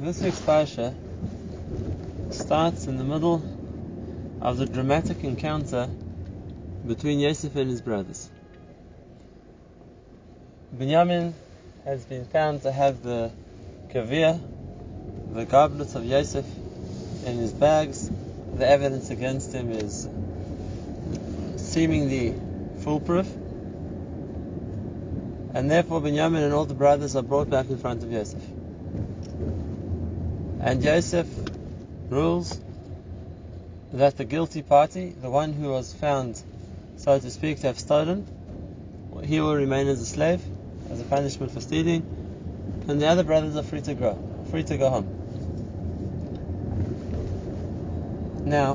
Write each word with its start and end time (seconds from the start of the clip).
This 0.00 0.22
week's 0.22 0.38
parsha 0.38 0.94
starts 2.30 2.86
in 2.86 2.98
the 2.98 3.04
middle 3.04 3.42
of 4.40 4.56
the 4.56 4.64
dramatic 4.64 5.24
encounter 5.24 5.90
between 6.86 7.18
Yosef 7.18 7.56
and 7.56 7.68
his 7.68 7.80
brothers. 7.80 8.30
Binyamin 10.72 11.32
has 11.84 12.04
been 12.04 12.26
found 12.26 12.62
to 12.62 12.70
have 12.70 13.02
the 13.02 13.32
kavir, 13.92 14.40
the 15.34 15.44
goblets 15.44 15.96
of 15.96 16.04
Yosef, 16.04 16.46
in 17.26 17.36
his 17.38 17.52
bags. 17.52 18.08
The 18.54 18.68
evidence 18.68 19.10
against 19.10 19.52
him 19.52 19.72
is 19.72 20.08
seemingly 21.56 22.36
foolproof. 22.82 23.28
And 25.54 25.68
therefore 25.68 26.00
Binyamin 26.00 26.44
and 26.44 26.54
all 26.54 26.66
the 26.66 26.74
brothers 26.74 27.16
are 27.16 27.22
brought 27.22 27.50
back 27.50 27.68
in 27.68 27.78
front 27.78 28.04
of 28.04 28.12
Yosef. 28.12 28.57
And 30.60 30.82
Yosef 30.82 31.28
rules 32.08 32.60
that 33.92 34.16
the 34.16 34.24
guilty 34.24 34.62
party, 34.62 35.10
the 35.10 35.30
one 35.30 35.52
who 35.52 35.68
was 35.68 35.94
found, 35.94 36.42
so 36.96 37.18
to 37.18 37.30
speak, 37.30 37.60
to 37.60 37.68
have 37.68 37.78
stolen, 37.78 38.26
he 39.24 39.40
will 39.40 39.54
remain 39.54 39.86
as 39.86 40.00
a 40.00 40.06
slave, 40.06 40.42
as 40.90 41.00
a 41.00 41.04
punishment 41.04 41.52
for 41.52 41.60
stealing, 41.60 42.02
and 42.88 43.00
the 43.00 43.06
other 43.06 43.22
brothers 43.22 43.54
are 43.56 43.62
free 43.62 43.82
to 43.82 43.94
go, 43.94 44.18
free 44.50 44.64
to 44.64 44.76
go 44.76 44.90
home. 44.90 45.06
Now, 48.44 48.74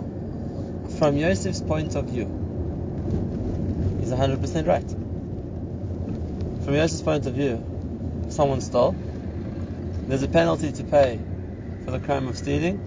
from 0.99 1.17
Yosef's 1.17 1.61
point 1.61 1.95
of 1.95 2.05
view, 2.05 2.25
he's 3.99 4.11
100% 4.11 4.67
right. 4.67 4.89
From 6.63 6.75
Yosef's 6.75 7.01
point 7.01 7.25
of 7.25 7.33
view, 7.33 7.61
someone 8.29 8.61
stole, 8.61 8.95
there's 10.07 10.23
a 10.23 10.29
penalty 10.29 10.71
to 10.71 10.83
pay 10.85 11.19
for 11.85 11.91
the 11.91 11.99
crime 11.99 12.27
of 12.27 12.37
stealing, 12.37 12.77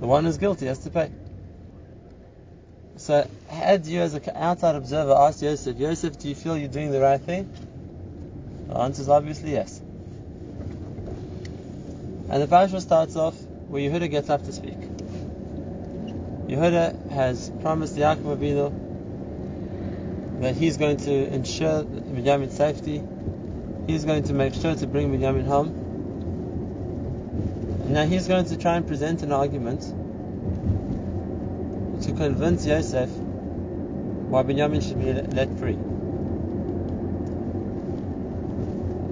the 0.00 0.06
one 0.06 0.24
who's 0.24 0.38
guilty 0.38 0.66
has 0.66 0.78
to 0.80 0.90
pay. 0.90 1.10
So, 2.96 3.28
had 3.48 3.86
you 3.86 4.00
as 4.00 4.14
an 4.14 4.22
outside 4.34 4.74
observer 4.74 5.12
asked 5.12 5.42
Yosef, 5.42 5.76
Yosef, 5.78 6.18
do 6.18 6.28
you 6.28 6.34
feel 6.34 6.56
you're 6.56 6.68
doing 6.68 6.90
the 6.90 7.00
right 7.00 7.20
thing? 7.20 7.50
The 8.68 8.76
answer 8.76 9.02
is 9.02 9.08
obviously 9.08 9.52
yes. 9.52 9.80
And 12.30 12.42
the 12.42 12.46
parasha 12.46 12.80
starts 12.80 13.16
off 13.16 13.34
where 13.68 13.82
Yehuda 13.82 14.10
gets 14.10 14.30
up 14.30 14.44
to 14.44 14.52
speak. 14.52 14.78
Yehuda 16.48 17.10
has 17.10 17.50
promised 17.60 17.96
Yaakov 17.96 18.36
Avinu 18.38 18.72
that 20.40 20.54
he's 20.56 20.76
going 20.76 20.96
to 20.98 21.34
ensure 21.34 21.84
Binyamin's 21.84 22.56
safety. 22.56 23.02
He's 23.86 24.04
going 24.04 24.24
to 24.24 24.32
make 24.32 24.54
sure 24.54 24.74
to 24.74 24.86
bring 24.86 25.12
Binyamin 25.12 25.46
home. 25.46 25.89
Now 27.90 28.06
he's 28.06 28.28
going 28.28 28.44
to 28.44 28.56
try 28.56 28.76
and 28.76 28.86
present 28.86 29.24
an 29.24 29.32
argument 29.32 29.80
to 32.04 32.12
convince 32.12 32.64
Yosef 32.64 33.10
why 34.30 34.44
Binyamin 34.44 34.80
should 34.80 35.00
be 35.00 35.12
let 35.12 35.48
free. 35.58 35.74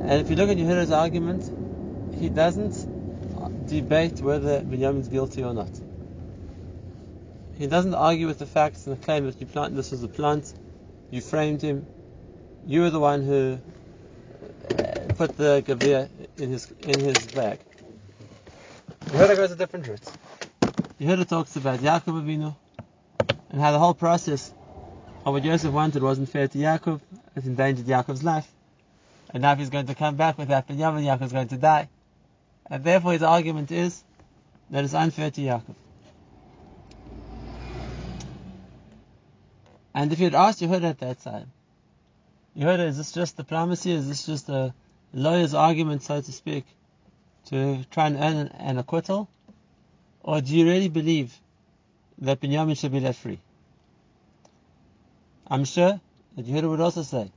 And 0.08 0.20
if 0.20 0.30
you 0.30 0.36
look 0.36 0.48
at 0.48 0.58
Yehuda's 0.58 0.92
argument, 0.92 1.42
he 2.20 2.28
doesn't 2.28 2.86
debate 3.68 4.20
whether 4.20 4.60
Binyamin's 4.60 5.08
guilty 5.08 5.42
or 5.42 5.52
not. 5.52 5.70
He 7.56 7.66
doesn't 7.66 7.94
argue 7.94 8.28
with 8.28 8.38
the 8.38 8.46
facts 8.46 8.86
and 8.86 8.96
the 8.96 9.04
claim 9.04 9.26
that 9.26 9.40
you 9.40 9.48
planted 9.48 9.74
this 9.74 9.90
was 9.90 10.04
a 10.04 10.08
plant, 10.08 10.54
you 11.10 11.20
framed 11.20 11.62
him, 11.62 11.84
you 12.64 12.82
were 12.82 12.90
the 12.90 13.00
one 13.00 13.24
who 13.24 13.58
put 15.16 15.36
the 15.36 15.64
gavir 15.66 16.08
in 16.38 16.50
his 16.50 16.72
in 16.78 17.00
his 17.00 17.26
bag. 17.26 17.58
Yehuda 19.08 19.36
goes 19.36 19.50
a 19.50 19.56
different 19.56 19.88
route. 19.88 20.00
Yehuda 21.00 21.26
talks 21.26 21.56
about 21.56 21.80
Yaakov 21.80 22.22
Avinu 22.22 22.54
and 23.48 23.58
how 23.58 23.72
the 23.72 23.78
whole 23.78 23.94
process 23.94 24.52
of 25.24 25.32
what 25.32 25.44
Yosef 25.44 25.72
wanted 25.72 26.02
wasn't 26.02 26.28
fair 26.28 26.46
to 26.46 26.58
Yaakov, 26.58 27.00
it 27.34 27.44
endangered 27.44 27.86
Yaakov's 27.86 28.22
life. 28.22 28.46
And 29.32 29.42
now 29.42 29.52
if 29.52 29.60
he's 29.60 29.70
going 29.70 29.86
to 29.86 29.94
come 29.94 30.16
back 30.16 30.36
with 30.36 30.48
that 30.48 30.68
Binyamin, 30.68 31.04
Yaakov's 31.04 31.32
going 31.32 31.48
to 31.48 31.56
die. 31.56 31.88
And 32.70 32.84
therefore 32.84 33.12
his 33.12 33.22
argument 33.22 33.72
is 33.72 34.04
that 34.70 34.84
it's 34.84 34.92
unfair 34.92 35.30
to 35.30 35.40
Yaakov. 35.40 35.74
And 39.94 40.12
if 40.12 40.20
you'd 40.20 40.34
asked 40.34 40.60
Yehuda 40.60 40.90
at 40.90 40.98
that 40.98 41.20
time, 41.20 41.50
Yehuda, 42.54 42.86
is 42.88 42.98
this 42.98 43.12
just 43.12 43.38
diplomacy? 43.38 43.92
Is 43.92 44.06
this 44.06 44.26
just 44.26 44.50
a 44.50 44.74
lawyer's 45.14 45.54
argument, 45.54 46.02
so 46.02 46.20
to 46.20 46.32
speak, 46.32 46.66
to 47.48 47.84
try 47.90 48.06
and 48.06 48.16
earn 48.16 48.36
an, 48.36 48.48
an 48.48 48.78
acquittal? 48.78 49.28
Or 50.22 50.40
do 50.40 50.54
you 50.56 50.66
really 50.66 50.88
believe 50.88 51.34
that 52.18 52.40
Binyamin 52.40 52.78
should 52.78 52.92
be 52.92 53.00
let 53.00 53.16
free? 53.16 53.40
I'm 55.46 55.64
sure 55.64 56.00
that 56.36 56.46
Yehuda 56.46 56.68
would 56.68 56.80
also 56.80 57.02
say, 57.02 57.30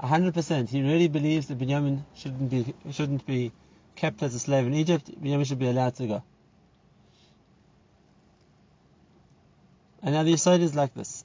100%, 0.00 0.68
he 0.68 0.82
really 0.82 1.08
believes 1.08 1.46
that 1.48 1.58
Binyamin 1.58 2.02
shouldn't 2.14 2.50
be, 2.50 2.74
shouldn't 2.90 3.26
be 3.26 3.52
kept 3.96 4.22
as 4.22 4.34
a 4.34 4.38
slave 4.38 4.66
in 4.66 4.74
Egypt, 4.74 5.10
Binyamin 5.22 5.46
should 5.46 5.58
be 5.58 5.68
allowed 5.68 5.94
to 5.96 6.06
go. 6.06 6.22
And 10.02 10.14
now 10.14 10.22
the 10.22 10.32
aside 10.32 10.60
is 10.60 10.74
like 10.74 10.94
this. 10.94 11.24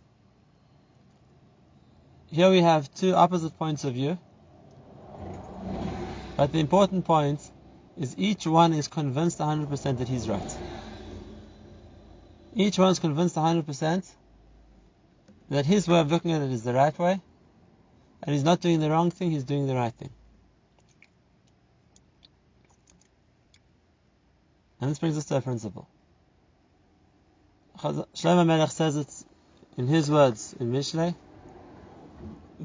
Here 2.31 2.49
we 2.49 2.61
have 2.61 2.93
two 2.93 3.13
opposite 3.13 3.57
points 3.57 3.83
of 3.85 3.93
view, 3.93 4.17
but 6.37 6.51
the 6.51 6.59
important 6.59 7.05
point 7.05 7.41
is 7.99 8.15
each 8.17 8.47
one 8.47 8.73
is 8.73 8.87
convinced 8.87 9.39
100% 9.39 9.97
that 9.97 10.07
he's 10.07 10.29
right. 10.29 10.57
Each 12.55 12.79
one 12.79 12.91
is 12.91 12.99
convinced 12.99 13.35
100% 13.35 14.09
that 15.49 15.65
his 15.65 15.87
way 15.87 15.99
of 15.99 16.09
looking 16.09 16.31
at 16.31 16.41
it 16.41 16.51
is 16.51 16.63
the 16.63 16.73
right 16.73 16.97
way, 16.97 17.19
and 18.23 18.33
he's 18.33 18.43
not 18.43 18.61
doing 18.61 18.79
the 18.79 18.89
wrong 18.89 19.11
thing, 19.11 19.31
he's 19.31 19.43
doing 19.43 19.67
the 19.67 19.75
right 19.75 19.93
thing. 19.93 20.09
And 24.79 24.89
this 24.89 24.99
brings 24.99 25.17
us 25.17 25.25
to 25.25 25.35
a 25.35 25.41
principle. 25.41 25.89
Shlomo 27.79 28.45
Melech 28.45 28.71
says 28.71 28.95
it 28.95 29.13
in 29.77 29.87
his 29.87 30.09
words 30.09 30.55
in 30.59 30.71
Mishlei, 30.71 31.15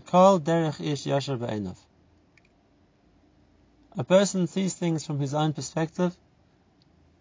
Kol 0.06 0.40
derech 0.40 0.80
ish 0.80 1.04
yasher 1.04 1.38
ba'enav. 1.38 1.76
A 3.96 4.04
person 4.04 4.46
sees 4.46 4.74
things 4.74 5.06
from 5.06 5.20
his 5.20 5.34
own 5.34 5.52
perspective, 5.52 6.16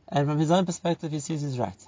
and 0.07 0.27
from 0.27 0.39
his 0.39 0.49
own 0.49 0.65
perspective 0.65 1.11
he 1.11 1.19
sees 1.19 1.41
he's 1.41 1.59
right. 1.59 1.87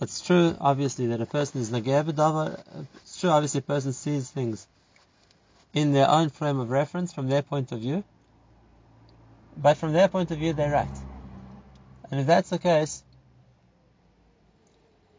It's 0.00 0.20
true, 0.20 0.54
obviously, 0.60 1.06
that 1.08 1.20
a 1.20 1.26
person 1.26 1.60
is 1.60 1.70
b'davar. 1.70 2.62
It's 2.96 3.20
true, 3.20 3.30
obviously, 3.30 3.58
a 3.58 3.62
person 3.62 3.92
sees 3.92 4.30
things 4.30 4.66
in 5.72 5.92
their 5.92 6.08
own 6.08 6.30
frame 6.30 6.60
of 6.60 6.70
reference, 6.70 7.12
from 7.12 7.28
their 7.28 7.42
point 7.42 7.72
of 7.72 7.80
view. 7.80 8.04
But 9.56 9.78
from 9.78 9.92
their 9.92 10.08
point 10.08 10.30
of 10.30 10.38
view, 10.38 10.52
they're 10.52 10.70
right. 10.70 10.96
And 12.10 12.20
if 12.20 12.26
that's 12.26 12.50
the 12.50 12.58
case, 12.58 13.02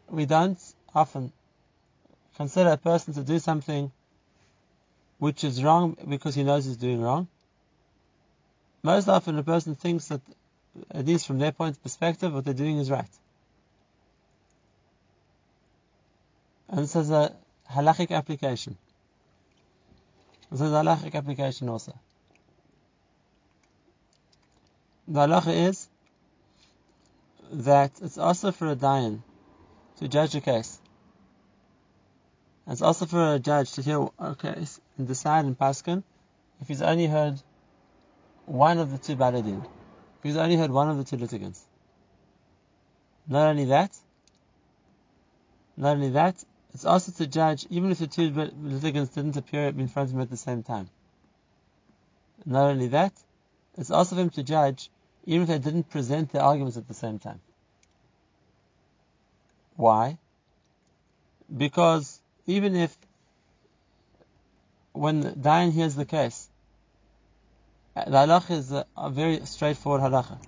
we 0.08 0.24
don't 0.26 0.58
often 0.94 1.32
consider 2.36 2.70
a 2.70 2.76
person 2.76 3.14
to 3.14 3.22
do 3.22 3.38
something 3.38 3.90
which 5.18 5.44
is 5.44 5.62
wrong 5.62 5.96
because 6.08 6.34
he 6.34 6.44
knows 6.44 6.64
he's 6.64 6.76
doing 6.76 7.00
wrong. 7.00 7.28
Most 8.82 9.08
often, 9.08 9.38
a 9.38 9.42
person 9.42 9.74
thinks 9.74 10.08
that, 10.08 10.20
at 10.90 11.06
least 11.06 11.26
from 11.26 11.38
their 11.38 11.52
point 11.52 11.76
of 11.76 11.82
perspective, 11.82 12.32
what 12.32 12.44
they're 12.44 12.54
doing 12.54 12.78
is 12.78 12.90
right. 12.90 13.10
And 16.68 16.80
this 16.80 16.94
is 16.96 17.10
a 17.10 17.34
halachic 17.70 18.10
application. 18.10 18.76
This 20.50 20.60
is 20.60 20.72
a 20.72 20.76
halachic 20.76 21.14
application 21.14 21.68
also. 21.68 21.98
The 25.08 25.20
halacha 25.20 25.68
is 25.68 25.88
that 27.50 27.92
it's 28.02 28.18
also 28.18 28.52
for 28.52 28.68
a 28.68 28.76
dayan 28.76 29.22
to 29.98 30.08
judge 30.08 30.34
a 30.34 30.40
case. 30.40 30.78
It's 32.66 32.82
assur 32.82 33.06
for 33.06 33.34
a 33.34 33.38
judge 33.38 33.72
to 33.72 33.82
hear 33.82 34.08
a 34.18 34.34
case 34.34 34.78
and 34.98 35.08
decide 35.08 35.46
in 35.46 35.54
Paskin 35.54 36.02
if 36.60 36.68
he's 36.68 36.82
only 36.82 37.06
heard 37.06 37.40
one 38.48 38.78
of 38.78 38.90
the 38.90 38.98
two 38.98 39.16
ba'alei 39.16 39.44
din, 39.44 39.62
he's 40.22 40.36
only 40.36 40.56
heard 40.56 40.70
one 40.70 40.88
of 40.88 40.96
the 40.96 41.04
two 41.04 41.16
litigants. 41.16 41.64
Not 43.26 43.48
only 43.48 43.66
that, 43.66 43.94
not 45.76 45.96
only 45.96 46.10
that, 46.10 46.42
it's 46.72 46.84
assur 46.84 47.12
to 47.12 47.26
judge 47.26 47.66
even 47.70 47.90
if 47.90 47.98
the 47.98 48.06
two 48.06 48.30
litigants 48.30 49.14
didn't 49.14 49.36
appear 49.36 49.68
in 49.68 49.88
front 49.88 50.08
of 50.08 50.14
him 50.14 50.20
at 50.22 50.30
the 50.30 50.36
same 50.36 50.62
time. 50.62 50.88
Not 52.46 52.70
only 52.70 52.88
that, 52.88 53.12
it's 53.76 53.90
assur 53.90 54.16
for 54.16 54.22
him 54.22 54.30
to 54.30 54.42
judge 54.42 54.90
even 55.26 55.42
if 55.42 55.48
they 55.48 55.58
didn't 55.58 55.90
present 55.90 56.32
their 56.32 56.42
arguments 56.42 56.76
at 56.78 56.88
the 56.88 56.94
same 56.94 57.18
time. 57.18 57.40
Why? 59.76 60.18
Because 61.54 62.20
even 62.46 62.74
if 62.74 62.96
when 64.92 65.22
Dayan 65.22 65.72
hears 65.72 65.94
the 65.94 66.04
case 66.04 66.47
The 68.06 68.12
halacha 68.12 68.50
is 68.50 68.72
a, 68.72 68.86
very 69.10 69.44
straightforward 69.46 70.02
halacha. 70.02 70.38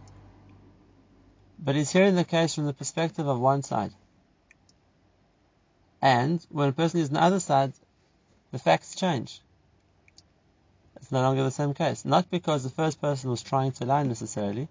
But 1.59 1.75
he's 1.75 1.91
hearing 1.91 2.15
the 2.15 2.25
case 2.25 2.55
from 2.55 2.67
the 2.67 2.73
perspective 2.73 3.27
of 3.27 3.39
one 3.39 3.63
side. 3.63 3.93
And 6.03 6.45
when 6.51 6.69
a 6.69 6.73
person 6.73 7.01
is 7.01 7.09
on 7.09 7.15
the 7.15 7.23
other 7.23 7.41
side, 7.41 7.73
the 8.53 8.59
facts 8.59 8.95
change. 8.95 9.41
It's 10.97 11.13
no 11.13 11.23
longer 11.23 11.43
the 11.45 11.51
same 11.51 11.75
case. 11.75 12.05
Not 12.05 12.31
because 12.31 12.63
the 12.63 12.71
first 12.71 13.01
person 13.01 13.31
was 13.31 13.43
trying 13.43 13.73
to 13.73 13.85
lie 13.85 14.03
necessarily, 14.03 14.69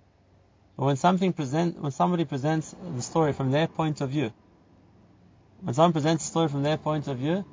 but 0.78 0.86
when 0.86 0.96
something 0.96 1.34
present, 1.34 1.82
when 1.82 1.92
somebody 1.92 2.26
presents 2.26 2.74
the 2.96 3.02
story 3.02 3.34
from 3.34 3.52
their 3.52 3.68
point 3.68 4.02
of 4.02 4.10
view, 4.10 4.32
when 5.62 5.74
someone 5.74 5.94
presents 5.94 6.24
the 6.24 6.30
story 6.30 6.48
from 6.48 6.64
their 6.64 6.78
point 6.78 7.08
of 7.08 7.18
view, 7.18 7.46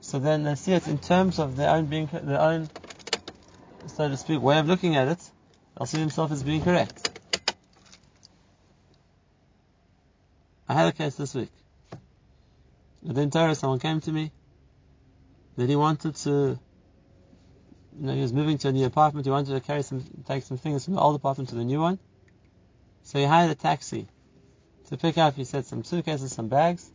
so 0.00 0.18
then 0.18 0.44
they 0.44 0.54
see 0.54 0.72
it 0.72 0.88
in 0.88 0.98
terms 0.98 1.38
of 1.38 1.56
their 1.56 1.70
own 1.70 1.86
being, 1.86 2.06
their 2.06 2.40
own, 2.40 2.70
so 3.86 4.08
to 4.08 4.16
speak, 4.16 4.40
way 4.40 4.58
of 4.58 4.66
looking 4.66 4.96
at 4.96 5.08
it. 5.08 5.30
They'll 5.76 5.86
see 5.86 5.98
themselves 5.98 6.32
as 6.32 6.42
being 6.42 6.62
correct. 6.62 7.08
I 10.68 10.74
had 10.74 10.88
a 10.88 10.92
case 10.92 11.16
this 11.16 11.34
week. 11.34 11.50
Within 13.02 13.30
Torah, 13.30 13.54
someone 13.54 13.78
came 13.78 14.00
to 14.02 14.12
me 14.12 14.30
that 15.56 15.68
he 15.68 15.76
wanted 15.76 16.14
to, 16.16 16.30
you 17.98 18.06
know, 18.06 18.14
he 18.14 18.20
was 18.20 18.32
moving 18.32 18.58
to 18.58 18.68
a 18.68 18.72
new 18.72 18.86
apartment. 18.86 19.26
He 19.26 19.30
wanted 19.30 19.54
to 19.54 19.60
carry 19.60 19.82
some, 19.82 20.04
take 20.26 20.44
some 20.44 20.58
things 20.58 20.84
from 20.84 20.94
the 20.94 21.00
old 21.00 21.16
apartment 21.16 21.48
to 21.48 21.54
the 21.54 21.64
new 21.64 21.80
one. 21.80 21.98
So 23.02 23.18
he 23.18 23.24
hired 23.24 23.50
a 23.50 23.54
taxi 23.54 24.06
to 24.88 24.96
pick 24.96 25.18
up, 25.18 25.34
he 25.34 25.44
said, 25.44 25.66
some 25.66 25.82
suitcases, 25.82 26.32
some 26.32 26.48
bags, 26.48 26.90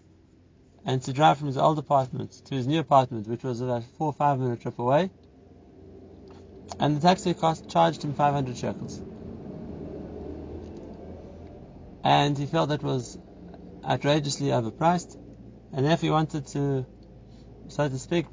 and 0.86 1.02
to 1.04 1.14
drive 1.14 1.38
from 1.38 1.48
his 1.48 1.58
old 1.58 1.80
apartment 1.80 2.32
to 2.46 2.56
his 2.56 2.68
new 2.68 2.80
apartment, 2.80 3.28
which 3.28 3.44
was 3.44 3.62
about 3.62 3.82
a 3.82 3.86
four 3.98 4.08
or 4.08 4.14
five 4.14 4.40
minute 4.40 4.62
trip 4.62 4.78
away. 4.80 5.10
And 6.80 6.98
the 6.98 7.02
taxi 7.02 7.34
cost 7.34 7.70
charged 7.70 8.04
him 8.04 8.14
500 8.14 8.58
shekels. 8.58 9.02
And 12.04 12.38
he 12.38 12.46
felt 12.46 12.70
that 12.70 12.84
was 12.84 13.18
outrageously 13.84 14.48
overpriced, 14.48 15.16
and 15.74 15.86
therefore 15.86 16.08
he 16.08 16.12
wanted 16.12 16.46
to, 16.48 16.86
so 17.68 17.90
to 17.90 18.00
speak, 18.00 18.26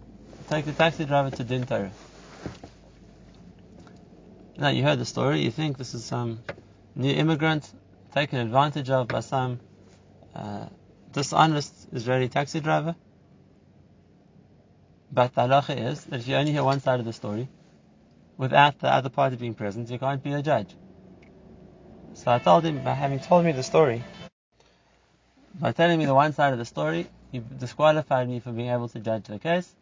take 0.49 0.65
the 0.65 0.73
taxi 0.73 1.05
driver 1.05 1.31
to 1.31 1.45
Din 1.45 1.67
Torah. 1.67 1.93
Now 4.59 4.69
you 4.69 4.83
heard 4.83 4.99
the 4.99 5.07
story, 5.07 5.41
you 5.41 5.51
think 5.51 5.79
this 5.79 5.95
is 5.95 6.05
some 6.05 6.43
new 6.95 7.11
immigrant 7.11 7.71
taken 8.13 8.39
advantage 8.39 8.91
of 8.91 9.09
by 9.09 9.21
some 9.21 9.61
uh, 10.35 10.67
dishonest 11.11 11.73
Israeli 11.93 12.29
taxi 12.29 12.61
driver. 12.61 12.95
But 15.11 15.35
the 15.35 15.43
halacha 15.43 15.77
is 15.77 16.05
that 16.05 16.21
if 16.21 16.29
you 16.29 16.37
only 16.37 16.53
hear 16.53 16.65
one 16.65 16.81
side 16.81 17.01
of 17.01 17.07
the 17.07 17.13
story, 17.13 17.49
without 18.37 18.79
the 18.79 18.93
other 18.93 19.09
party 19.09 19.37
being 19.37 19.55
present, 19.55 19.91
you 19.91 19.99
can't 19.99 20.23
be 20.23 20.33
a 20.33 20.43
judge. 20.43 20.75
So 22.15 22.31
I 22.31 22.39
told 22.39 22.65
him, 22.65 22.83
by 22.83 22.95
having 22.95 23.21
told 23.21 23.45
me 23.45 23.53
the 23.53 23.63
story, 23.63 24.03
by 25.59 25.73
telling 25.73 25.99
me 25.99 26.07
the 26.07 26.15
one 26.15 26.33
side 26.33 26.53
of 26.53 26.59
the 26.59 26.65
story, 26.65 27.09
you 27.31 27.41
disqualified 27.41 28.29
me 28.29 28.41
from 28.41 28.57
being 28.57 28.69
able 28.69 28.89
to 28.89 29.01
judge 29.01 29.25
the 29.25 29.39
case. 29.39 29.75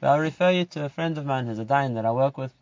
But 0.00 0.10
I'll 0.10 0.18
refer 0.20 0.50
you 0.50 0.64
to 0.66 0.84
a 0.84 0.88
friend 0.88 1.16
of 1.16 1.24
mine 1.24 1.46
who's 1.46 1.58
a 1.58 1.64
dayan 1.64 1.94
that 1.94 2.04
I 2.04 2.12
work 2.12 2.36
with, 2.36 2.52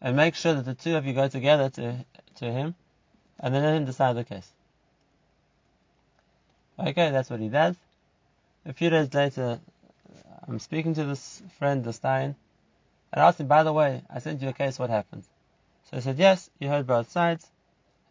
and 0.00 0.16
make 0.16 0.34
sure 0.34 0.54
that 0.54 0.64
the 0.64 0.74
two 0.74 0.96
of 0.96 1.06
you 1.06 1.14
go 1.14 1.28
together 1.28 1.70
to 1.70 2.04
to 2.36 2.52
him, 2.52 2.74
and 3.40 3.54
then 3.54 3.62
let 3.62 3.74
him 3.74 3.84
decide 3.84 4.16
the 4.16 4.24
case. 4.24 4.52
Okay, 6.78 7.10
that's 7.10 7.30
what 7.30 7.40
he 7.40 7.48
does. 7.48 7.74
A 8.66 8.72
few 8.72 8.90
days 8.90 9.12
later, 9.12 9.58
I'm 10.46 10.58
speaking 10.58 10.94
to 10.94 11.04
this 11.04 11.42
friend, 11.58 11.82
the 11.82 11.90
dayan, 11.90 12.34
and 13.12 13.22
asked 13.22 13.40
him, 13.40 13.46
by 13.46 13.62
the 13.62 13.72
way, 13.72 14.02
I 14.10 14.18
sent 14.18 14.42
you 14.42 14.48
a 14.48 14.52
case, 14.52 14.78
what 14.78 14.90
happened? 14.90 15.24
So 15.84 15.96
he 15.96 16.02
said, 16.02 16.18
yes, 16.18 16.50
you 16.58 16.68
heard 16.68 16.86
both 16.86 17.10
sides, 17.10 17.50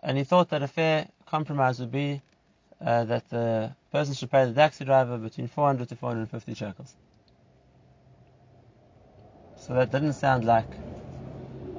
and 0.01 0.17
he 0.17 0.23
thought 0.23 0.49
that 0.49 0.63
a 0.63 0.67
fair 0.67 1.07
compromise 1.25 1.79
would 1.79 1.91
be 1.91 2.21
uh, 2.83 3.03
that 3.05 3.29
the 3.29 3.75
person 3.91 4.13
should 4.13 4.31
pay 4.31 4.45
the 4.45 4.53
taxi 4.53 4.85
driver 4.85 5.17
between 5.17 5.47
400 5.47 5.89
to 5.89 5.95
450 5.95 6.53
shekels. 6.53 6.95
So 9.57 9.73
that 9.73 9.91
didn't 9.91 10.13
sound 10.13 10.45
like 10.45 10.69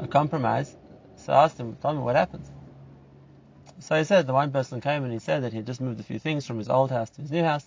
a 0.00 0.06
compromise. 0.06 0.76
So 1.16 1.32
I 1.32 1.44
asked 1.44 1.58
him, 1.58 1.76
tell 1.80 1.94
me 1.94 2.00
what 2.00 2.16
happened. 2.16 2.44
So 3.80 3.96
he 3.96 4.04
said 4.04 4.26
the 4.26 4.34
one 4.34 4.52
person 4.52 4.80
came 4.80 5.04
and 5.04 5.12
he 5.12 5.18
said 5.20 5.42
that 5.42 5.52
he 5.52 5.58
had 5.58 5.66
just 5.66 5.80
moved 5.80 6.00
a 6.00 6.02
few 6.02 6.18
things 6.18 6.46
from 6.46 6.58
his 6.58 6.68
old 6.68 6.90
house 6.90 7.10
to 7.10 7.22
his 7.22 7.30
new 7.30 7.44
house, 7.44 7.66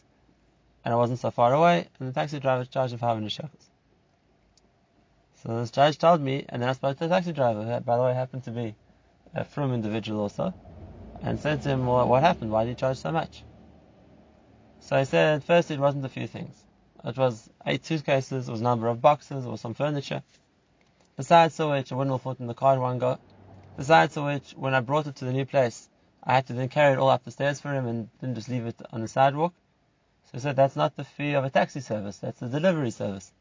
and 0.85 0.93
it 0.93 0.97
wasn't 0.97 1.19
so 1.19 1.31
far 1.31 1.53
away, 1.53 1.87
and 1.99 2.09
the 2.09 2.13
taxi 2.13 2.39
driver 2.39 2.65
charged 2.65 2.93
him 2.93 2.99
500 2.99 3.31
shekels. 3.31 3.70
So 5.43 5.57
this 5.57 5.71
judge 5.71 5.97
told 5.97 6.21
me, 6.21 6.45
and 6.49 6.63
I 6.63 6.73
spoke 6.73 6.97
to 6.97 7.07
the 7.07 7.15
taxi 7.15 7.31
driver, 7.33 7.63
who 7.63 7.79
by 7.79 7.97
the 7.97 8.03
way 8.03 8.13
happened 8.13 8.43
to 8.43 8.51
be 8.51 8.75
a 9.33 9.43
frum 9.43 9.73
individual 9.73 10.21
also, 10.21 10.53
and 11.23 11.39
said 11.39 11.63
to 11.63 11.69
him, 11.69 11.87
well, 11.87 12.07
what 12.07 12.21
happened? 12.21 12.51
Why 12.51 12.63
did 12.63 12.71
you 12.71 12.75
charge 12.75 12.97
so 12.97 13.11
much? 13.11 13.43
So 14.81 14.99
he 14.99 15.05
said, 15.05 15.43
first 15.43 15.71
it 15.71 15.79
wasn't 15.79 16.05
a 16.05 16.09
few 16.09 16.27
things. 16.27 16.63
It 17.03 17.17
was 17.17 17.49
eight 17.65 17.83
suitcases, 17.83 18.47
it 18.47 18.51
was 18.51 18.61
a 18.61 18.63
number 18.63 18.87
of 18.87 19.01
boxes, 19.01 19.45
was 19.45 19.61
some 19.61 19.73
furniture. 19.73 20.21
Besides 21.17 21.57
to 21.57 21.69
which, 21.69 21.91
I 21.91 21.95
wouldn't 21.95 22.13
have 22.13 22.21
thought 22.21 22.39
in 22.39 22.45
the 22.45 22.53
car 22.53 22.79
one 22.79 22.99
go. 22.99 23.17
Besides 23.77 24.13
to 24.13 24.23
which, 24.23 24.51
when 24.51 24.75
I 24.75 24.79
brought 24.79 25.07
it 25.07 25.15
to 25.17 25.25
the 25.25 25.33
new 25.33 25.45
place, 25.45 25.89
I 26.23 26.33
had 26.33 26.45
to 26.47 26.53
then 26.53 26.69
carry 26.69 26.93
it 26.93 26.99
all 26.99 27.09
up 27.09 27.23
the 27.23 27.31
stairs 27.31 27.59
for 27.59 27.73
him 27.73 27.87
and 27.87 28.09
didn't 28.19 28.35
just 28.35 28.49
leave 28.49 28.67
it 28.67 28.79
on 28.91 29.01
the 29.01 29.07
sidewalk. 29.07 29.53
So 30.25 30.29
he 30.33 30.39
said, 30.39 30.55
that's 30.55 30.75
not 30.75 30.95
the 30.95 31.03
fee 31.03 31.33
of 31.33 31.43
a 31.43 31.49
taxi 31.49 31.79
service, 31.79 32.17
that's 32.17 32.39
the 32.39 32.47
delivery 32.47 32.91
service. 32.91 33.31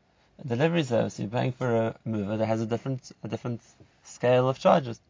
Delivery 0.46 0.82
service, 0.84 1.18
you're 1.18 1.28
paying 1.28 1.52
for 1.52 1.74
a 1.74 1.96
mover 2.04 2.36
that 2.38 2.46
has 2.46 2.60
a 2.62 2.66
different, 2.66 3.12
a 3.22 3.28
different 3.28 3.60
scale 4.04 4.48
of 4.48 4.58
charges. 4.58 5.00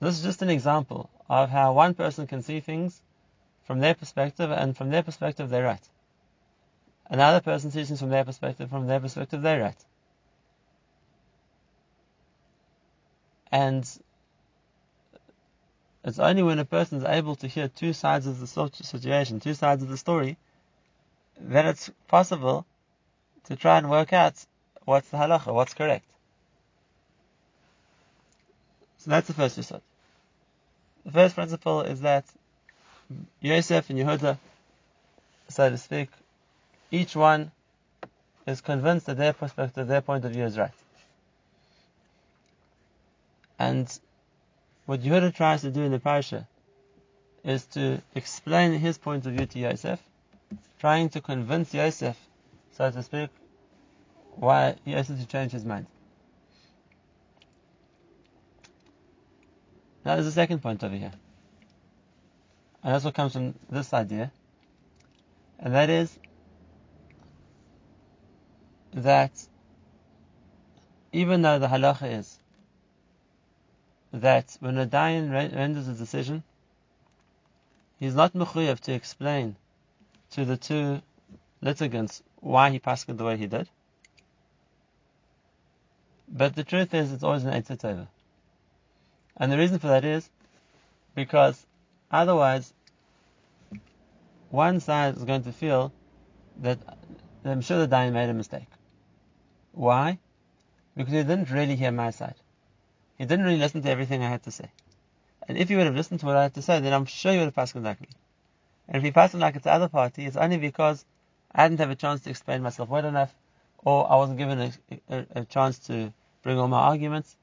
This 0.00 0.16
is 0.16 0.22
just 0.22 0.42
an 0.42 0.50
example 0.50 1.10
of 1.28 1.50
how 1.50 1.72
one 1.72 1.94
person 1.94 2.26
can 2.26 2.42
see 2.42 2.60
things 2.60 3.02
from 3.64 3.80
their 3.80 3.94
perspective, 3.94 4.50
and 4.50 4.76
from 4.76 4.90
their 4.90 5.02
perspective, 5.02 5.48
they're 5.48 5.64
right. 5.64 5.88
Another 7.06 7.40
person 7.40 7.70
sees 7.70 7.88
things 7.88 8.00
from 8.00 8.10
their 8.10 8.24
perspective, 8.24 8.70
from 8.70 8.86
their 8.86 9.00
perspective, 9.00 9.42
they're 9.42 9.60
right. 9.60 9.84
And 13.50 13.88
it's 16.04 16.18
only 16.18 16.42
when 16.42 16.58
a 16.58 16.64
person 16.64 16.98
is 16.98 17.04
able 17.04 17.36
to 17.36 17.46
hear 17.46 17.68
two 17.68 17.92
sides 17.92 18.26
of 18.26 18.40
the 18.40 18.46
situation, 18.46 19.40
two 19.40 19.54
sides 19.54 19.82
of 19.82 19.88
the 19.88 19.96
story, 19.96 20.36
that 21.48 21.64
it's 21.66 21.90
possible 22.08 22.66
to 23.44 23.56
try 23.56 23.78
and 23.78 23.90
work 23.90 24.12
out 24.12 24.34
what's 24.84 25.08
the 25.10 25.16
halacha, 25.16 25.52
what's 25.52 25.74
correct. 25.74 26.04
So 28.98 29.10
that's 29.10 29.26
the 29.26 29.34
first 29.34 29.56
result. 29.56 29.82
The 31.04 31.12
first 31.12 31.34
principle 31.34 31.80
is 31.82 32.02
that 32.02 32.24
Yosef 33.40 33.90
and 33.90 33.98
Yehuda, 33.98 34.38
so 35.48 35.70
to 35.70 35.76
speak, 35.78 36.08
each 36.90 37.16
one 37.16 37.50
is 38.46 38.60
convinced 38.60 39.06
that 39.06 39.16
their 39.16 39.32
perspective, 39.32 39.88
their 39.88 40.00
point 40.00 40.24
of 40.24 40.32
view 40.32 40.44
is 40.44 40.56
right. 40.56 40.70
And 43.58 43.86
what 44.86 45.00
Yehuda 45.02 45.34
tries 45.34 45.62
to 45.62 45.70
do 45.70 45.82
in 45.82 45.92
the 45.92 45.98
parasha 45.98 46.46
is 47.44 47.64
to 47.66 48.00
explain 48.14 48.78
his 48.78 48.98
point 48.98 49.26
of 49.26 49.32
view 49.32 49.46
to 49.46 49.58
Yosef, 49.58 50.00
trying 50.78 51.08
to 51.10 51.20
convince 51.20 51.72
Yosef, 51.74 52.16
so 52.72 52.90
to 52.90 53.02
speak, 53.02 53.30
why 54.34 54.76
Yosef 54.84 55.18
to 55.20 55.26
change 55.26 55.52
his 55.52 55.64
mind. 55.64 55.86
Now 60.04 60.14
there's 60.16 60.26
a 60.26 60.32
second 60.32 60.60
point 60.60 60.82
over 60.82 60.96
here. 60.96 61.12
And 62.82 62.94
that's 62.94 63.04
what 63.04 63.14
comes 63.14 63.32
from 63.34 63.54
this 63.70 63.92
idea. 63.92 64.32
And 65.60 65.74
that 65.74 65.88
is 65.88 66.18
that 68.94 69.30
even 71.12 71.42
though 71.42 71.58
the 71.58 71.68
halacha 71.68 72.18
is 72.18 72.38
that 74.12 74.56
when 74.60 74.76
a 74.78 74.86
dayan 74.86 75.30
renders 75.30 75.88
a 75.88 75.94
decision, 75.94 76.42
he's 77.98 78.14
not 78.14 78.32
mechuyev 78.34 78.80
to 78.80 78.92
explain 78.92 79.56
to 80.32 80.44
the 80.44 80.56
two 80.56 81.02
litigants 81.60 82.22
why 82.40 82.70
he 82.70 82.78
passed 82.78 83.08
it 83.08 83.16
the 83.16 83.24
way 83.24 83.36
he 83.36 83.46
did. 83.46 83.68
But 86.28 86.56
the 86.56 86.64
truth 86.64 86.94
is, 86.94 87.12
it's 87.12 87.22
always 87.22 87.44
an 87.44 87.52
eitzah 87.52 88.08
And 89.36 89.52
the 89.52 89.58
reason 89.58 89.78
for 89.78 89.88
that 89.88 90.04
is 90.04 90.28
because 91.14 91.66
otherwise, 92.10 92.72
one 94.50 94.80
side 94.80 95.16
is 95.16 95.24
going 95.24 95.44
to 95.44 95.52
feel 95.52 95.92
that 96.60 96.78
I'm 97.44 97.60
sure 97.60 97.78
the 97.78 97.94
dayan 97.94 98.12
made 98.12 98.30
a 98.30 98.34
mistake. 98.34 98.68
Why? 99.72 100.18
Because 100.96 101.12
he 101.12 101.22
didn't 101.22 101.50
really 101.50 101.76
hear 101.76 101.92
my 101.92 102.10
side. 102.10 102.36
He 103.18 103.24
didn't 103.24 103.44
really 103.44 103.58
listen 103.58 103.82
to 103.82 103.90
everything 103.90 104.22
I 104.22 104.30
had 104.30 104.42
to 104.44 104.50
say. 104.50 104.70
And 105.48 105.58
if 105.58 105.68
he 105.68 105.76
would 105.76 105.86
have 105.86 105.94
listened 105.94 106.20
to 106.20 106.26
what 106.26 106.36
I 106.36 106.42
had 106.44 106.54
to 106.54 106.62
say, 106.62 106.80
then 106.80 106.92
I'm 106.92 107.06
sure 107.06 107.32
he 107.32 107.38
would 107.38 107.46
have 107.46 107.54
passed 107.54 107.74
like 107.74 108.00
me. 108.00 108.08
And 108.88 108.96
if 108.96 109.02
he 109.02 109.10
passed 109.10 109.34
like 109.34 109.56
it's 109.56 109.64
the 109.64 109.72
other 109.72 109.88
party, 109.88 110.26
it's 110.26 110.36
only 110.36 110.58
because 110.58 111.04
I 111.54 111.68
didn't 111.68 111.80
have 111.80 111.90
a 111.90 111.94
chance 111.94 112.22
to 112.22 112.30
explain 112.30 112.62
myself 112.62 112.88
well 112.88 113.04
enough, 113.04 113.34
or 113.78 114.10
I 114.10 114.16
wasn't 114.16 114.38
given 114.38 114.60
a, 114.60 114.72
a, 115.08 115.26
a 115.36 115.44
chance 115.44 115.78
to 115.86 116.12
bring 116.42 116.58
all 116.58 116.68
my 116.68 116.80
arguments. 116.80 117.36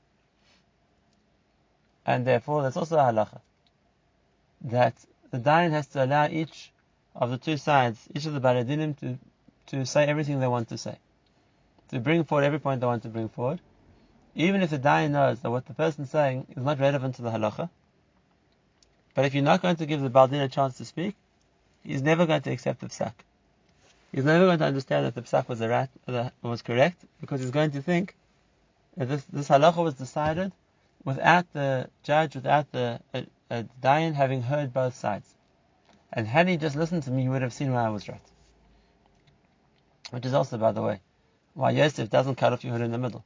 And 2.06 2.26
therefore, 2.26 2.64
that's 2.64 2.78
also 2.78 2.98
a 2.98 3.04
halacha. 3.04 3.42
That 4.62 4.96
the 5.32 5.40
Dayan 5.40 5.72
has 5.72 5.88
to 5.88 6.04
allow 6.04 6.28
each 6.28 6.72
of 7.16 7.30
the 7.30 7.38
two 7.38 7.58
sides, 7.58 8.08
each 8.16 8.26
of 8.26 8.34
the 8.34 8.42
Baradinim, 8.42 8.98
to, 9.00 9.18
to 9.68 9.86
say 9.86 10.06
everything 10.06 10.40
they 10.40 10.48
want 10.48 10.70
to 10.70 10.78
say. 10.78 10.98
To 11.90 12.00
bring 12.00 12.24
forward 12.24 12.44
every 12.44 12.60
point 12.60 12.82
they 12.82 12.88
want 12.88 13.04
to 13.04 13.10
bring 13.10 13.30
forward. 13.30 13.62
Even 14.36 14.62
if 14.62 14.70
the 14.70 14.80
Dayan 14.80 15.12
knows 15.12 15.40
that 15.42 15.50
what 15.50 15.66
the 15.66 15.74
person 15.74 16.04
is 16.04 16.10
saying 16.10 16.48
is 16.56 16.64
not 16.64 16.80
relevant 16.80 17.16
to 17.16 17.22
the 17.22 17.32
halacha. 17.32 17.70
But 19.16 19.26
if 19.26 19.34
you're 19.34 19.44
not 19.44 19.62
going 19.62 19.76
to 19.78 19.86
give 19.86 20.02
the 20.02 20.10
ba'al 20.10 20.30
din 20.30 20.42
a 20.42 20.50
chance 20.50 20.78
to 20.78 20.86
speak, 20.86 21.16
he's 21.84 22.02
never 22.02 22.26
going 22.26 22.42
to 22.42 22.52
accept 22.52 22.82
the 22.82 22.88
psak. 22.88 23.14
He's 24.12 24.26
never 24.26 24.46
going 24.46 24.60
to 24.60 24.66
understand 24.66 25.06
that 25.06 25.16
the 25.16 25.22
psak 25.22 25.48
was, 25.48 25.62
a 25.62 25.70
rat, 25.70 25.90
was 26.42 26.62
correct, 26.62 27.06
because 27.22 27.42
he's 27.42 27.52
going 27.52 27.72
to 27.72 27.82
think 27.82 28.16
that 28.98 29.08
this, 29.08 29.24
this 29.26 29.48
halacha 29.48 29.84
was 29.84 29.94
decided 29.94 30.52
without 31.06 31.46
the 31.54 31.90
judge, 32.04 32.36
without 32.36 32.72
the 32.72 33.00
uh, 33.14 33.22
uh, 33.52 33.64
Dayan 33.82 34.14
having 34.14 34.42
heard 34.42 34.74
both 34.74 34.96
sides. 34.96 35.34
And 36.12 36.28
had 36.28 36.48
he 36.48 36.58
just 36.58 36.76
listened 36.76 37.04
to 37.04 37.12
me, 37.12 37.24
he 37.24 37.30
would 37.30 37.44
have 37.44 37.54
seen 37.54 37.72
why 37.72 37.86
I 37.86 37.90
was 37.90 38.10
right. 38.10 38.20
Which 40.10 40.26
is 40.26 40.34
also, 40.34 40.58
by 40.58 40.72
the 40.72 40.82
way, 40.82 41.02
why 41.54 41.72
Yosef 41.72 42.10
doesn't 42.10 42.36
cut 42.36 42.52
off 42.52 42.64
your 42.64 42.74
Yehuda 42.74 42.86
in 42.86 42.92
the 42.92 42.98
middle. 42.98 43.24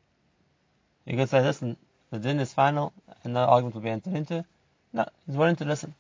You 1.05 1.17
could 1.17 1.29
say, 1.29 1.41
listen, 1.41 1.77
the 2.12 2.19
din 2.19 2.39
is 2.39 2.53
final, 2.53 2.93
and 3.24 3.33
no 3.33 3.41
argument 3.41 3.75
will 3.75 3.81
be 3.81 3.89
entered 3.89 4.13
into. 4.13 4.45
No, 4.91 5.05
he's 5.25 5.36
willing 5.36 5.55
to 5.57 5.65
listen. 5.65 5.95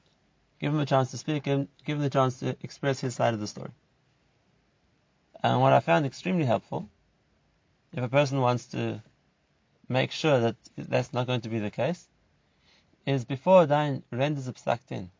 Give 0.63 0.73
him 0.73 0.79
a 0.79 0.85
chance 0.85 1.11
to 1.11 1.17
speak, 1.17 1.43
give 1.43 1.59
him, 1.59 1.67
give 1.83 1.97
him 1.97 2.03
the 2.03 2.09
chance 2.09 2.39
to 2.39 2.55
express 2.63 3.01
his 3.01 3.13
side 3.13 3.33
of 3.33 3.41
the 3.41 3.47
story. 3.47 3.71
And 5.43 5.59
what 5.59 5.73
I 5.73 5.81
found 5.81 6.05
extremely 6.05 6.45
helpful, 6.45 6.87
if 7.91 8.01
a 8.01 8.07
person 8.07 8.39
wants 8.39 8.67
to 8.67 9.03
make 9.89 10.13
sure 10.13 10.39
that 10.39 10.55
that's 10.77 11.11
not 11.11 11.27
going 11.27 11.41
to 11.41 11.49
be 11.49 11.59
the 11.59 11.69
case, 11.69 12.07
is 13.05 13.25
before 13.25 13.63
a 13.63 13.67
Dayan 13.67 14.03
renders 14.09 14.47
a 14.47 14.53
psak 14.53 14.79
in, 14.89 15.11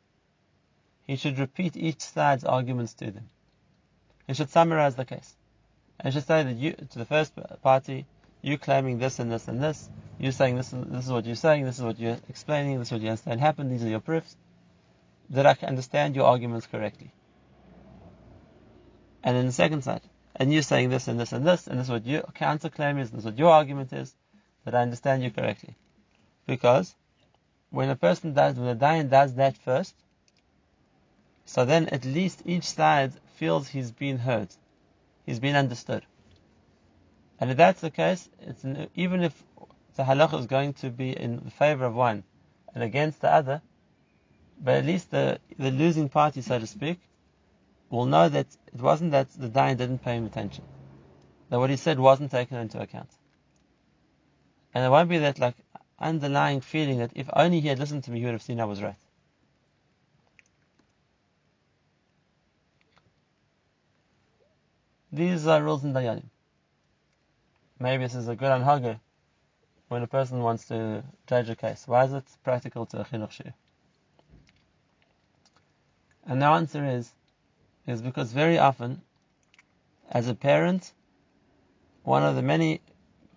he 1.06 1.18
should 1.18 1.38
repeat 1.38 1.76
each 1.76 2.00
side's 2.00 2.46
arguments 2.46 2.94
to 2.94 3.12
them. 3.12 3.30
He 4.28 4.36
should 4.36 4.50
summarize 4.50 4.96
the 4.96 5.04
case. 5.04 5.36
And 6.00 6.14
should 6.14 6.26
say 6.26 6.44
that 6.44 6.56
you, 6.56 6.72
to 6.72 6.98
the 6.98 7.04
first 7.04 7.34
party, 7.62 8.06
you 8.42 8.58
claiming 8.58 8.98
this 8.98 9.20
and 9.20 9.30
this 9.30 9.50
and 9.50 9.62
this, 9.62 9.90
you 10.20 10.32
saying 10.32 10.56
this, 10.56 10.70
this 10.70 11.06
is 11.06 11.12
what 11.12 11.26
you're 11.26 11.36
saying, 11.36 11.66
this 11.66 11.80
is 11.80 11.84
what 11.84 12.00
you're 12.00 12.20
explaining, 12.30 12.80
this 12.80 12.88
is 12.88 12.92
what 12.94 13.02
you 13.02 13.10
understand 13.10 13.42
happened, 13.42 13.74
these 13.74 13.84
are 13.84 13.90
your 13.90 14.00
proofs, 14.00 14.38
that 15.30 15.46
I 15.46 15.54
can 15.54 15.70
understand 15.70 16.16
your 16.16 16.26
arguments 16.26 16.68
correctly. 16.68 17.12
And 19.24 19.38
then 19.38 19.46
the 19.46 19.52
second 19.52 19.84
side, 19.84 20.02
and 20.36 20.54
you're 20.54 20.64
saying 20.64 20.90
this 20.90 21.08
and 21.08 21.20
this 21.20 21.32
and 21.32 21.46
this, 21.46 21.68
and 21.68 21.80
this 21.80 21.88
is 21.88 21.92
what 21.92 22.06
your 22.06 22.24
counterclaim 22.24 23.00
is, 23.00 23.10
and 23.10 23.18
this 23.18 23.20
is 23.20 23.26
what 23.26 23.38
your 23.38 23.52
argument 23.52 23.94
is, 23.94 24.14
that 24.66 24.76
I 24.76 24.82
understand 24.82 25.24
you 25.24 25.32
correctly. 25.32 25.76
Because 26.46 26.94
when 27.70 27.90
a 27.90 27.96
person 27.96 28.34
does, 28.34 28.56
when 28.56 28.68
a 28.68 28.76
Dayan 28.76 29.10
does 29.10 29.36
that 29.36 29.58
first, 29.58 29.96
so 31.46 31.66
then 31.66 31.88
at 31.90 32.06
least 32.06 32.42
each 32.46 32.64
side 32.64 33.14
feels 33.36 33.68
he's 33.68 33.92
been 33.92 34.18
heard, 34.18 34.50
he's 35.26 35.40
been 35.40 35.56
understood. 35.56 36.06
And 37.40 37.52
if 37.52 37.58
that's 37.58 37.82
the 37.82 37.92
case, 37.92 38.30
it's 38.42 38.64
an, 38.64 38.88
even 38.96 39.24
if 39.24 39.44
the 39.96 40.04
halacha 40.04 40.40
is 40.40 40.46
going 40.48 40.74
to 40.74 40.90
be 40.90 41.12
in 41.12 41.40
favor 41.52 41.86
of 41.86 41.96
one 41.96 42.24
and 42.74 42.84
against 42.84 43.22
the 43.22 43.32
other, 43.32 43.62
but 44.62 44.76
at 44.76 44.86
least 44.86 45.12
the, 45.12 45.40
the 45.58 45.72
losing 45.72 46.10
party, 46.10 46.42
so 46.42 46.60
to 46.60 46.68
speak, 46.68 47.00
will 47.90 48.06
know 48.06 48.30
that 48.30 48.48
it 48.74 48.82
wasn't 48.82 49.12
that 49.12 49.30
the 49.32 49.50
Dayan 49.50 49.78
didn't 49.78 50.00
pay 50.00 50.16
him 50.16 50.26
attention, 50.26 50.64
that 51.50 51.60
what 51.60 51.70
he 51.70 51.76
said 51.76 52.00
wasn't 52.00 52.32
taken 52.32 52.58
into 52.58 52.82
account. 52.82 53.10
And 54.74 54.84
it 54.84 54.90
won't 54.90 55.10
be 55.10 55.20
that 55.20 55.40
like 55.40 55.56
underlying 56.00 56.62
feeling 56.62 56.98
that 57.00 57.12
if 57.16 57.30
only 57.34 57.60
he 57.60 57.68
had 57.68 57.80
listened 57.80 58.04
to 58.06 58.12
me, 58.12 58.20
he 58.20 58.26
would 58.26 58.34
have 58.34 58.42
seen 58.42 58.60
I 58.60 58.66
was 58.66 58.82
right. 58.82 58.96
These 65.12 65.46
are 65.46 65.62
rules 65.62 65.84
in 65.84 65.94
Dayanim. 65.94 66.26
Maybe 67.80 68.04
this 68.04 68.16
is 68.16 68.28
a 68.28 68.36
good 68.36 68.50
anhaga 68.50 69.00
when 69.88 70.02
a 70.02 70.08
person 70.08 70.40
wants 70.42 70.68
to 70.70 71.04
judge 71.28 71.50
a 71.50 71.56
case. 71.56 71.88
Why 71.88 72.06
is 72.06 72.14
it 72.14 72.26
practical 72.44 72.88
to 72.88 73.02
a 73.02 73.06
chinuch? 73.06 73.54
And 76.26 76.42
the 76.42 76.46
answer 76.46 76.86
is, 76.86 77.12
is 77.86 78.02
because 78.02 78.32
very 78.32 78.58
often, 78.58 79.02
as 80.10 80.28
a 80.28 80.36
parent, 80.36 80.94
one 82.04 82.24
of 82.24 82.36
the 82.36 82.42
many 82.42 82.82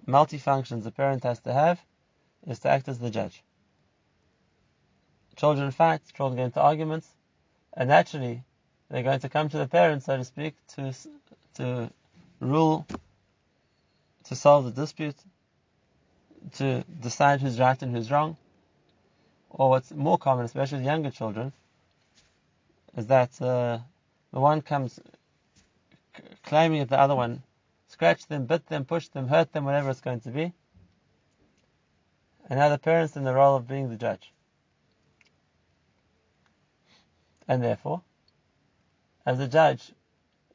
multifunctions 0.06 0.86
a 0.86 0.90
parent 0.90 1.24
has 1.24 1.40
to 1.40 1.52
have 1.52 1.80
is 2.46 2.60
to 2.60 2.68
act 2.68 2.88
as 2.88 2.98
the 2.98 3.10
judge. 3.10 3.42
Children 5.34 5.70
fight, 5.70 6.00
children 6.14 6.36
get 6.36 6.44
into 6.46 6.60
arguments, 6.60 7.08
and 7.74 7.88
naturally, 7.88 8.42
they're 8.88 9.02
going 9.02 9.20
to 9.20 9.28
come 9.28 9.48
to 9.48 9.58
the 9.58 9.66
parents, 9.66 10.06
so 10.06 10.16
to 10.16 10.24
speak, 10.24 10.54
to 10.76 10.94
to 11.54 11.90
rule, 12.40 12.86
to 14.24 14.36
solve 14.36 14.64
the 14.64 14.70
dispute, 14.70 15.16
to 16.54 16.84
decide 17.00 17.40
who's 17.40 17.58
right 17.58 17.80
and 17.82 17.94
who's 17.94 18.10
wrong. 18.10 18.36
Or 19.50 19.70
what's 19.70 19.90
more 19.90 20.18
common, 20.18 20.44
especially 20.44 20.78
with 20.78 20.86
younger 20.86 21.10
children, 21.10 21.52
is 22.96 23.06
that 23.06 23.40
uh, 23.42 23.78
the 24.32 24.40
one 24.40 24.62
comes 24.62 24.98
claiming 26.42 26.80
that 26.80 26.88
the 26.88 26.98
other 26.98 27.14
one 27.14 27.42
scratched 27.88 28.28
them, 28.28 28.46
bit 28.46 28.66
them, 28.66 28.84
pushed 28.84 29.12
them, 29.12 29.28
hurt 29.28 29.52
them, 29.52 29.64
whatever 29.64 29.90
it's 29.90 30.00
going 30.00 30.20
to 30.20 30.30
be. 30.30 30.52
And 32.48 32.58
now 32.58 32.68
the 32.68 32.78
parent's 32.78 33.16
in 33.16 33.24
the 33.24 33.34
role 33.34 33.56
of 33.56 33.68
being 33.68 33.90
the 33.90 33.96
judge. 33.96 34.32
And 37.48 37.62
therefore, 37.62 38.02
as 39.24 39.38
a 39.40 39.48
judge, 39.48 39.92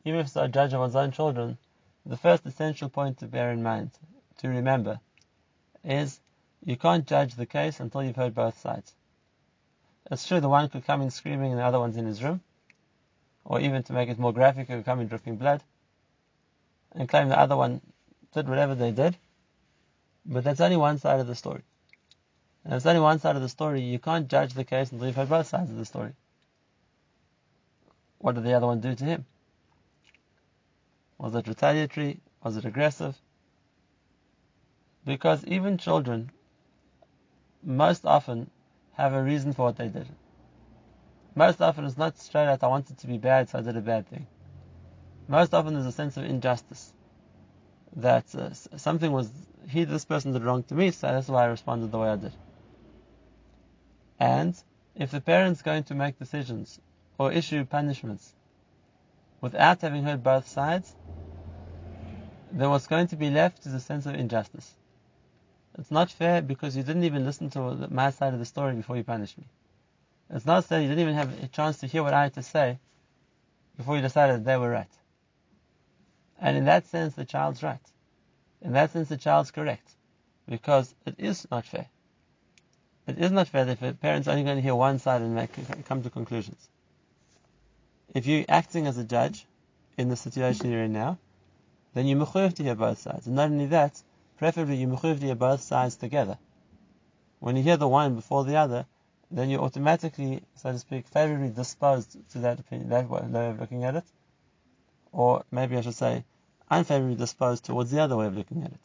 even 0.04 0.20
if 0.20 0.28
it's 0.28 0.36
a 0.36 0.48
judge 0.48 0.74
of 0.74 0.80
one's 0.80 0.96
own 0.96 1.12
children, 1.12 1.58
the 2.06 2.18
first 2.18 2.46
essential 2.46 2.90
point 2.90 3.20
to 3.20 3.28
bear 3.28 3.52
in 3.52 3.62
mind, 3.62 3.92
to 4.38 4.50
remember, 4.50 5.00
is 5.84 6.20
you 6.64 6.76
can't 6.76 7.06
judge 7.06 7.36
the 7.36 7.46
case 7.46 7.80
until 7.80 8.04
you've 8.04 8.16
heard 8.16 8.34
both 8.34 8.60
sides. 8.60 8.96
It's 10.10 10.28
true 10.28 10.40
the 10.40 10.50
one 10.50 10.70
could 10.70 10.86
come 10.86 11.02
in 11.02 11.12
screaming 11.12 11.52
and 11.52 11.60
the 11.60 11.66
other 11.66 11.80
one's 11.80 11.98
in 11.98 12.06
his 12.06 12.24
room, 12.24 12.42
or 13.46 13.60
even 13.60 13.84
to 13.84 13.94
make 13.94 14.10
it 14.10 14.20
more 14.20 14.34
graphic, 14.34 14.68
could 14.68 14.86
come 14.86 15.00
in 15.00 15.08
dripping 15.08 15.38
blood, 15.38 15.64
and 16.94 17.08
claim 17.08 17.30
the 17.30 17.40
other 17.40 17.56
one 17.56 17.82
did 18.34 18.50
whatever 18.50 18.76
they 18.76 18.92
did, 18.92 19.18
but 20.26 20.44
that's 20.44 20.62
only 20.62 20.78
one 20.78 20.98
side 20.98 21.20
of 21.20 21.28
the 21.28 21.36
story. 21.36 21.64
And 22.64 22.74
it's 22.74 22.86
only 22.86 23.02
one 23.02 23.20
side 23.20 23.36
of 23.36 23.42
the 23.42 23.50
story, 23.50 23.82
you 23.82 24.00
can't 24.00 24.28
judge 24.28 24.54
the 24.54 24.64
case 24.64 24.92
until 24.92 25.08
you've 25.08 25.16
heard 25.16 25.30
both 25.30 25.48
sides 25.48 25.70
of 25.70 25.78
the 25.78 25.86
story. 25.86 26.14
What 28.20 28.36
did 28.36 28.44
the 28.44 28.54
other 28.54 28.68
one 28.68 28.82
do 28.82 28.94
to 28.94 29.04
him? 29.04 29.26
Was 31.18 31.36
it 31.36 31.48
retaliatory? 31.48 32.20
Was 32.44 32.58
it 32.58 32.66
aggressive? 32.66 33.16
Because 35.06 35.44
even 35.46 35.78
children 35.78 36.32
most 37.64 38.06
often 38.06 38.50
have 38.94 39.14
a 39.14 39.24
reason 39.24 39.54
for 39.54 39.64
what 39.64 39.78
they 39.78 39.88
did. 39.88 40.08
Most 41.36 41.62
often 41.62 41.86
it's 41.86 41.98
not 41.98 42.18
straight 42.18 42.48
out, 42.48 42.64
I 42.64 42.68
wanted 42.68 42.98
to 43.00 43.08
be 43.08 43.18
bad, 43.18 43.50
so 43.50 43.60
I 43.60 43.62
did 43.62 43.78
a 43.78 43.82
bad 43.82 44.08
thing. 44.08 44.28
Most 45.28 45.54
often 45.54 45.74
there's 45.74 45.86
a 45.86 45.92
sense 45.92 46.18
of 46.18 46.26
injustice. 46.26 46.94
That 47.96 48.26
uh, 48.36 48.54
something 48.78 49.12
was, 49.12 49.30
he, 49.70 49.84
this 49.86 50.06
person 50.06 50.34
did 50.34 50.44
wrong 50.44 50.64
to 50.64 50.76
me, 50.76 50.92
so 50.92 51.08
that's 51.08 51.28
why 51.28 51.44
I 51.44 51.48
responded 51.48 51.92
the 51.92 52.00
way 52.00 52.10
I 52.10 52.16
did. 52.18 52.34
And 54.20 54.56
if 54.96 55.12
the 55.12 55.22
parent's 55.22 55.62
going 55.62 55.84
to 55.86 55.96
make 55.96 56.20
decisions 56.20 56.80
or 57.18 57.32
issue 57.32 57.66
punishments 57.66 58.34
without 59.40 59.82
having 59.82 60.04
heard 60.04 60.24
both 60.24 60.48
sides, 60.48 60.96
then 62.52 62.70
what's 62.70 62.88
going 62.88 63.08
to 63.08 63.16
be 63.16 63.30
left 63.30 63.66
is 63.66 63.74
a 63.74 63.80
sense 63.80 64.06
of 64.06 64.16
injustice. 64.16 64.76
It's 65.78 65.92
not 65.92 66.12
fair 66.12 66.42
because 66.42 66.76
you 66.76 66.84
didn't 66.84 67.06
even 67.06 67.26
listen 67.26 67.50
to 67.52 67.88
my 67.90 68.10
side 68.10 68.34
of 68.34 68.40
the 68.40 68.46
story 68.46 68.76
before 68.76 68.98
you 68.98 69.04
punished 69.04 69.38
me. 69.38 69.46
It's 70.30 70.46
not 70.46 70.66
fair 70.66 70.82
you 70.82 70.88
didn't 70.88 71.02
even 71.02 71.16
have 71.16 71.44
a 71.44 71.48
chance 71.48 71.80
to 71.80 71.88
hear 71.88 72.04
what 72.04 72.14
I 72.14 72.24
had 72.24 72.34
to 72.34 72.44
say 72.44 72.80
before 73.78 73.96
you 73.96 74.02
decided 74.02 74.38
that 74.38 74.46
they 74.46 74.58
were 74.58 74.70
right. 74.70 74.92
And 76.40 76.58
in 76.58 76.66
that 76.66 76.88
sense, 76.88 77.16
the 77.16 77.26
child's 77.26 77.64
right. 77.64 77.80
In 78.62 78.74
that 78.74 78.92
sense, 78.92 79.10
the 79.10 79.18
child's 79.18 79.52
correct. 79.52 79.90
Because 80.48 80.94
it 81.06 81.16
is 81.18 81.48
not 81.52 81.66
fair. 81.66 81.88
It 83.08 83.18
is 83.18 83.32
not 83.32 83.48
fair 83.48 83.66
that 83.66 83.82
a 83.82 83.94
parent's 83.94 84.28
only 84.28 84.44
going 84.44 84.58
to 84.58 84.62
hear 84.62 84.76
one 84.76 85.00
side 85.00 85.22
and 85.22 85.36
make, 85.36 85.52
come 85.86 86.04
to 86.04 86.10
conclusions. 86.10 86.68
If 88.14 88.26
you're 88.26 88.46
acting 88.50 88.88
as 88.88 88.98
a 88.98 89.04
judge 89.04 89.46
in 89.98 90.10
the 90.10 90.16
situation 90.16 90.72
you're 90.72 90.84
in 90.84 90.94
now, 90.94 91.18
then 91.94 92.08
you're 92.08 92.20
mechuyev 92.20 92.56
to 92.56 92.64
hear 92.64 92.76
both 92.76 93.00
sides. 93.00 93.28
And 93.28 93.36
not 93.36 93.50
only 93.50 93.68
that, 93.68 94.02
preferably 94.42 94.76
you're 94.76 94.90
mechuyev 94.90 95.20
to 95.20 95.36
both 95.36 95.62
sides 95.62 95.98
together. 95.98 96.36
When 97.40 97.56
you 97.56 97.62
hear 97.62 97.78
the 97.78 97.88
one 97.88 98.16
before 98.16 98.44
the 98.44 98.56
other, 98.56 98.88
then 99.30 99.52
you're 99.52 99.62
automatically, 99.62 100.42
so 100.56 100.72
to 100.72 100.80
speak, 100.80 101.08
favorably 101.08 101.52
disposed 101.52 102.18
to 102.32 102.40
that 102.40 102.60
opinion, 102.60 102.90
that 102.90 103.08
way 103.08 103.50
of 103.50 103.60
looking 103.60 103.84
at 103.84 103.98
it. 103.98 104.04
Or 105.12 105.44
maybe 105.52 105.78
I 105.78 105.82
should 105.82 105.94
say, 105.94 106.26
unfavorably 106.72 107.18
disposed 107.18 107.66
towards 107.66 107.92
the 107.92 108.00
other 108.00 108.18
way 108.18 108.26
of 108.26 108.36
looking 108.36 108.64
at 108.64 108.72
it. 108.72 108.80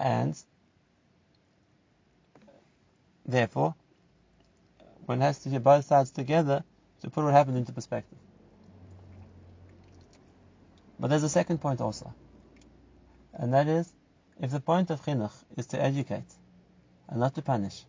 And 0.00 0.36
therefore, 3.24 3.76
one 5.06 5.20
has 5.20 5.38
to 5.44 5.50
hear 5.50 5.60
both 5.60 5.84
sides 5.84 6.10
together 6.10 6.64
to 7.02 7.10
put 7.10 7.22
what 7.22 7.32
happened 7.32 7.58
into 7.58 7.70
perspective. 7.70 8.18
But 10.98 11.10
there's 11.10 11.22
a 11.22 11.28
second 11.28 11.58
point 11.58 11.80
also, 11.80 12.12
and 13.34 13.52
that 13.52 13.68
is, 13.68 13.92
if 14.40 14.50
the 14.50 14.60
point 14.60 14.90
of 14.90 15.02
chinuch 15.04 15.32
is 15.56 15.66
to 15.68 15.82
educate 15.82 16.32
and 17.08 17.20
not 17.20 17.34
to 17.34 17.42
punish, 17.42 17.84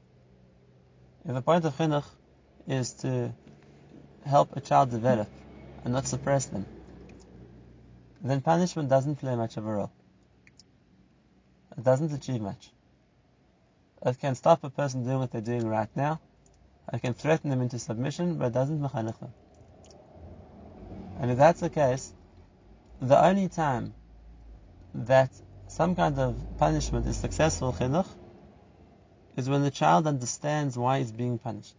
if 1.25 1.33
the 1.33 1.41
point 1.41 1.65
of 1.65 1.75
chinuch 1.75 2.05
is 2.67 2.93
to 2.93 3.33
help 4.25 4.55
a 4.55 4.61
child 4.61 4.89
develop 4.89 5.29
and 5.83 5.93
not 5.93 6.07
suppress 6.07 6.45
them, 6.45 6.65
then 8.21 8.41
punishment 8.41 8.89
doesn't 8.89 9.15
play 9.15 9.35
much 9.35 9.57
of 9.57 9.65
a 9.65 9.71
role. 9.71 9.91
It 11.77 11.83
doesn't 11.83 12.11
achieve 12.11 12.41
much. 12.41 12.69
It 14.05 14.19
can 14.19 14.35
stop 14.35 14.63
a 14.63 14.69
person 14.69 15.03
doing 15.03 15.19
what 15.19 15.31
they're 15.31 15.41
doing 15.41 15.67
right 15.67 15.89
now. 15.95 16.19
It 16.91 17.01
can 17.01 17.13
threaten 17.13 17.49
them 17.49 17.61
into 17.61 17.79
submission, 17.79 18.37
but 18.37 18.47
it 18.47 18.53
doesn't 18.53 18.81
mechanech 18.81 19.19
them. 19.19 19.33
And 21.19 21.31
if 21.31 21.37
that's 21.37 21.59
the 21.59 21.69
case, 21.69 22.13
the 23.01 23.23
only 23.23 23.47
time 23.47 23.93
that 24.93 25.31
some 25.67 25.95
kind 25.95 26.17
of 26.19 26.35
punishment 26.57 27.05
is 27.05 27.17
successful 27.17 27.73
chinuch 27.73 28.07
is 29.37 29.49
when 29.49 29.61
the 29.61 29.71
child 29.71 30.07
understands 30.07 30.77
why 30.77 30.99
he's 30.99 31.11
being 31.11 31.37
punished. 31.37 31.75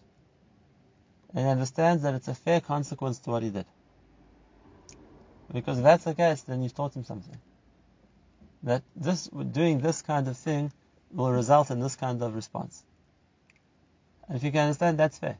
And 1.35 1.47
understands 1.47 2.02
that 2.02 2.14
it's 2.14 2.29
a 2.29 2.35
fair 2.35 2.61
consequence 2.61 3.19
to 3.21 3.31
what 3.31 3.43
he 3.43 3.50
did. 3.50 3.67
Because 5.52 5.79
if 5.79 5.85
that's 5.85 6.05
the 6.05 6.14
case, 6.14 6.43
then 6.43 6.62
you've 6.62 6.75
taught 6.75 6.95
him 6.95 7.05
something. 7.05 7.37
That 8.62 8.83
this 8.95 9.26
doing 9.26 9.81
this 9.81 10.02
kind 10.02 10.29
of 10.29 10.37
thing 10.37 10.73
will 11.12 11.31
result 11.31 11.71
in 11.71 11.81
this 11.81 11.97
kind 11.97 12.23
of 12.23 12.35
response. 12.35 12.85
And 14.29 14.37
if 14.37 14.45
you 14.45 14.52
can 14.52 14.62
understand, 14.62 14.99
that's 14.99 15.19
fair. 15.19 15.38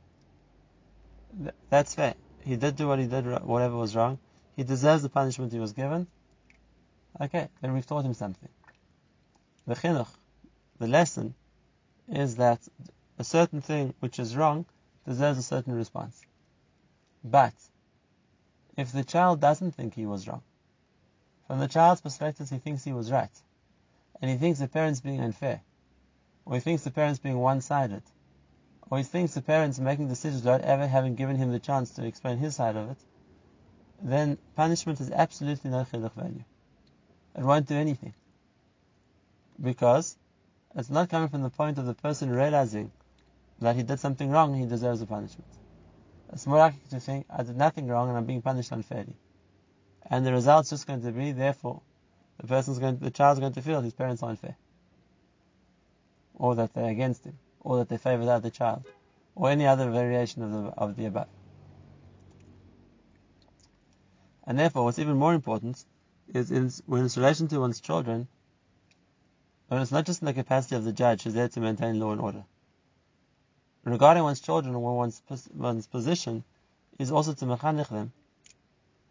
That's 1.69 1.95
fair. 1.95 2.15
He 2.45 2.57
did 2.57 2.77
do 2.77 2.89
what 2.89 2.99
he 2.99 3.07
did, 3.07 3.25
whatever 3.43 3.77
was 3.77 3.95
wrong. 3.95 4.19
He 4.57 4.65
deserves 4.65 5.03
the 5.03 5.09
punishment 5.09 5.53
he 5.53 5.61
was 5.61 5.73
given. 5.73 6.09
Okay, 7.19 7.49
then 7.61 7.73
we've 7.73 7.87
taught 7.87 8.05
him 8.05 8.15
something. 8.15 8.49
The 9.67 9.75
chinuch, 9.75 10.09
the 10.79 10.87
lesson, 10.87 11.35
is 12.09 12.37
that 12.37 12.61
a 13.19 13.25
certain 13.25 13.61
thing 13.61 13.95
which 14.01 14.19
is 14.19 14.37
wrong 14.37 14.67
deserves 15.07 15.39
a 15.39 15.43
certain 15.43 15.75
response. 15.75 16.21
But 17.25 17.55
if 18.77 18.93
the 18.93 19.05
child 19.05 19.41
doesn't 19.41 19.73
think 19.73 19.95
he 19.95 20.07
was 20.07 20.27
wrong, 20.27 20.43
from 21.47 21.59
the 21.59 21.69
child's 21.69 22.01
perspective, 22.01 22.49
he 22.49 22.59
thinks 22.59 22.85
he 22.85 22.93
was 22.93 23.11
right, 23.11 23.43
and 24.21 24.31
he 24.31 24.37
thinks 24.37 24.61
the 24.61 24.69
parents 24.69 25.01
being 25.01 25.21
unfair, 25.21 25.63
or 26.47 26.55
he 26.55 26.61
thinks 26.61 26.85
the 26.85 26.91
parents 26.91 27.19
being 27.19 27.39
one-sided, 27.39 28.03
or 28.91 28.99
he 28.99 29.05
thinks 29.05 29.35
the 29.35 29.43
parents 29.43 29.79
making 29.79 30.09
decisions 30.09 30.43
without 30.43 30.63
ever 30.63 30.87
having 30.87 31.15
given 31.15 31.37
him 31.37 31.51
the 31.51 31.59
chance 31.59 31.91
to 31.91 32.07
explain 32.07 32.39
his 32.39 32.57
side 32.57 32.77
of 32.77 32.91
it, 32.91 32.99
then 34.03 34.39
punishment 34.57 34.99
has 34.99 35.11
absolutely 35.11 35.71
no 35.71 35.85
chinuch 35.85 36.15
value. 36.15 36.45
It 37.37 37.43
won't 37.43 37.67
do 37.67 37.75
anything. 37.75 38.15
Because 39.61 40.17
it's 40.75 40.91
not 40.91 41.09
coming 41.09 41.29
from 41.29 41.43
the 41.43 41.51
point 41.51 41.79
of 41.79 41.87
the 41.87 41.95
person 41.95 42.31
realizing 42.31 42.93
that 43.61 43.77
he 43.77 43.83
did 43.83 44.01
something 44.01 44.31
wrong 44.31 44.55
he 44.55 44.67
deserves 44.67 45.03
a 45.03 45.07
punishment. 45.07 45.51
It's 46.33 46.47
more 46.47 46.59
likely 46.59 46.81
to 46.91 47.01
think, 47.01 47.27
I 47.29 47.43
did 47.43 47.57
nothing 47.57 47.89
wrong 47.89 48.09
and 48.09 48.17
I'm 48.17 48.25
being 48.25 48.43
punished 48.43 48.73
unfairly. 48.73 49.17
And 50.09 50.25
the 50.25 50.33
result's 50.33 50.71
just 50.71 50.87
going 50.87 51.03
to 51.03 51.13
be, 51.13 51.33
therefore, 51.33 51.83
the 52.41 52.47
person's 52.47 52.79
going 52.79 52.99
to, 52.99 53.05
the 53.05 53.11
child's 53.11 53.41
going 53.41 53.53
to 53.53 53.63
feel 53.63 53.81
his 53.81 53.93
parents 53.93 54.23
are 54.23 54.31
unfair. 54.31 54.57
Or 56.35 56.55
that 56.55 56.73
they're 56.73 56.91
against 56.91 57.25
him. 57.25 57.39
Or 57.61 57.79
that 57.79 57.89
they 57.89 57.99
favor 57.99 58.25
the 58.25 58.33
other 58.33 58.51
child. 58.51 58.85
Or 59.35 59.51
any 59.51 59.67
other 59.67 59.91
variation 59.91 60.43
of 60.43 60.53
the, 60.53 60.59
of 60.71 60.97
the 60.97 61.07
above. 61.07 61.29
And 64.47 64.59
therefore, 64.59 64.85
what's 64.85 64.99
even 64.99 65.17
more 65.17 65.35
important 65.35 65.85
is 66.35 66.51
in, 66.51 66.71
when 66.87 67.05
it's 67.05 67.17
relation 67.17 67.49
to 67.49 67.61
one's 67.61 67.81
children, 67.81 68.29
when 69.69 69.83
it's 69.83 69.93
not 69.93 70.07
just 70.07 70.23
in 70.23 70.27
the 70.27 70.33
capacity 70.33 70.77
of 70.77 70.85
the 70.85 70.93
judge 70.93 71.23
who's 71.23 71.35
there 71.35 71.49
to 71.49 71.61
maintain 71.61 72.01
law 72.01 72.13
and 72.13 72.21
order 72.21 72.45
regarding 73.85 74.23
one's 74.23 74.41
children 74.41 74.75
or 74.75 74.97
one's, 74.97 75.23
one's 75.55 75.87
position 75.87 76.45
is 76.99 77.11
also 77.11 77.33
to 77.33 77.45
mechanech 77.45 77.89
them. 77.89 78.13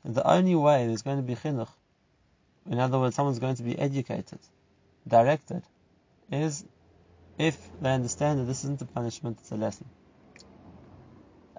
And 0.04 0.16
the 0.16 0.26
only 0.28 0.56
way 0.56 0.88
there's 0.88 1.02
going 1.02 1.18
to 1.18 1.24
be 1.24 1.36
chinuch, 1.36 1.70
in 2.70 2.80
other 2.80 3.00
words, 3.00 3.16
someone's 3.16 3.40
going 3.40 3.56
to 3.56 3.64
be 3.64 3.78
educated, 3.78 4.40
directed, 5.08 5.64
is 6.32 6.64
if 7.38 7.58
they 7.82 7.94
understand 7.94 8.40
that 8.40 8.44
this 8.44 8.64
isn't 8.64 8.82
a 8.82 8.86
punishment, 8.86 9.40
it's 9.42 9.52
a 9.52 9.56
lesson. 9.56 9.88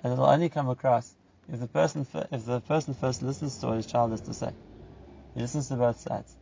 And 0.02 0.12
it'll 0.12 0.26
only 0.26 0.48
come 0.48 0.68
across 0.68 1.12
if 1.52 1.60
the 1.60 1.66
person 1.66 2.06
if 2.30 2.46
the 2.46 2.60
person 2.60 2.94
first 2.94 3.22
listens 3.22 3.58
to 3.58 3.66
what 3.66 3.76
his 3.76 3.86
child 3.86 4.12
has 4.12 4.22
to 4.22 4.32
say. 4.32 4.52
He 5.34 5.40
listens 5.40 5.68
to 5.68 5.76
both 5.76 6.00
sides. 6.00 6.34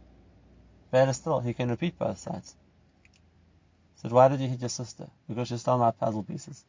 Better 0.90 1.12
still, 1.12 1.40
he 1.40 1.54
can 1.54 1.68
repeat 1.68 1.98
both 1.98 2.18
sides 2.18 2.54
said, 4.00 4.12
why 4.12 4.28
did 4.28 4.40
you 4.40 4.48
hit 4.48 4.60
your 4.60 4.68
sister? 4.68 5.08
Because 5.28 5.48
she 5.48 5.56
stole 5.56 5.78
my 5.78 5.90
puzzle 5.90 6.22
pieces. 6.22 6.64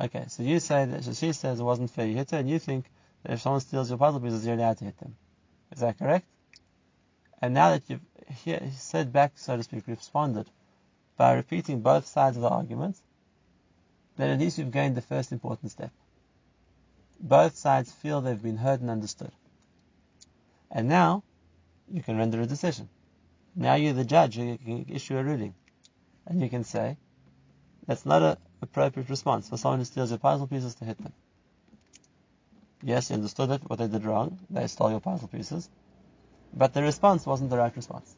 Okay, 0.00 0.24
so 0.28 0.42
you 0.42 0.58
say 0.58 0.86
that 0.86 1.04
so 1.04 1.12
she 1.12 1.32
says 1.32 1.60
it 1.60 1.62
wasn't 1.62 1.90
fair. 1.90 2.06
You 2.06 2.16
hit 2.16 2.30
her, 2.30 2.38
and 2.38 2.48
you 2.48 2.58
think 2.58 2.86
that 3.22 3.32
if 3.32 3.42
someone 3.42 3.60
steals 3.60 3.90
your 3.90 3.98
puzzle 3.98 4.20
pieces, 4.20 4.46
you're 4.46 4.54
allowed 4.54 4.78
to 4.78 4.86
hit 4.86 4.98
them. 4.98 5.16
Is 5.72 5.80
that 5.80 5.98
correct? 5.98 6.26
And 7.42 7.52
now 7.52 7.70
that 7.70 7.82
you've 7.88 8.72
said 8.74 9.12
back, 9.12 9.32
so 9.36 9.56
to 9.56 9.62
speak, 9.62 9.86
responded 9.86 10.48
by 11.16 11.34
repeating 11.34 11.80
both 11.80 12.06
sides 12.06 12.36
of 12.36 12.42
the 12.42 12.48
argument, 12.48 12.96
then 14.16 14.30
at 14.30 14.38
least 14.38 14.58
you've 14.58 14.70
gained 14.70 14.96
the 14.96 15.02
first 15.02 15.32
important 15.32 15.72
step. 15.72 15.90
Both 17.18 17.56
sides 17.56 17.92
feel 17.92 18.20
they've 18.20 18.42
been 18.42 18.56
heard 18.56 18.80
and 18.80 18.90
understood. 18.90 19.32
And 20.70 20.88
now 20.88 21.22
you 21.90 22.02
can 22.02 22.16
render 22.16 22.40
a 22.40 22.46
decision. 22.46 22.88
Now 23.56 23.74
you're 23.74 23.92
the 23.92 24.04
judge, 24.04 24.36
you 24.36 24.56
can 24.58 24.86
issue 24.88 25.18
a 25.18 25.24
ruling. 25.24 25.54
And 26.26 26.40
you 26.40 26.48
can 26.48 26.64
say, 26.64 26.96
that's 27.86 28.06
not 28.06 28.22
an 28.22 28.36
appropriate 28.62 29.08
response 29.08 29.48
for 29.48 29.56
someone 29.56 29.80
who 29.80 29.84
steals 29.84 30.10
your 30.10 30.18
puzzle 30.18 30.46
pieces 30.46 30.76
to 30.76 30.84
hit 30.84 30.98
them. 30.98 31.12
Yes, 32.82 33.10
you 33.10 33.16
understood 33.16 33.50
it, 33.50 33.68
what 33.68 33.78
they 33.78 33.88
did 33.88 34.04
wrong. 34.04 34.38
They 34.48 34.66
stole 34.66 34.90
your 34.90 35.00
puzzle 35.00 35.28
pieces. 35.28 35.68
But 36.54 36.72
the 36.72 36.82
response 36.82 37.26
wasn't 37.26 37.50
the 37.50 37.58
right 37.58 37.74
response. 37.74 38.14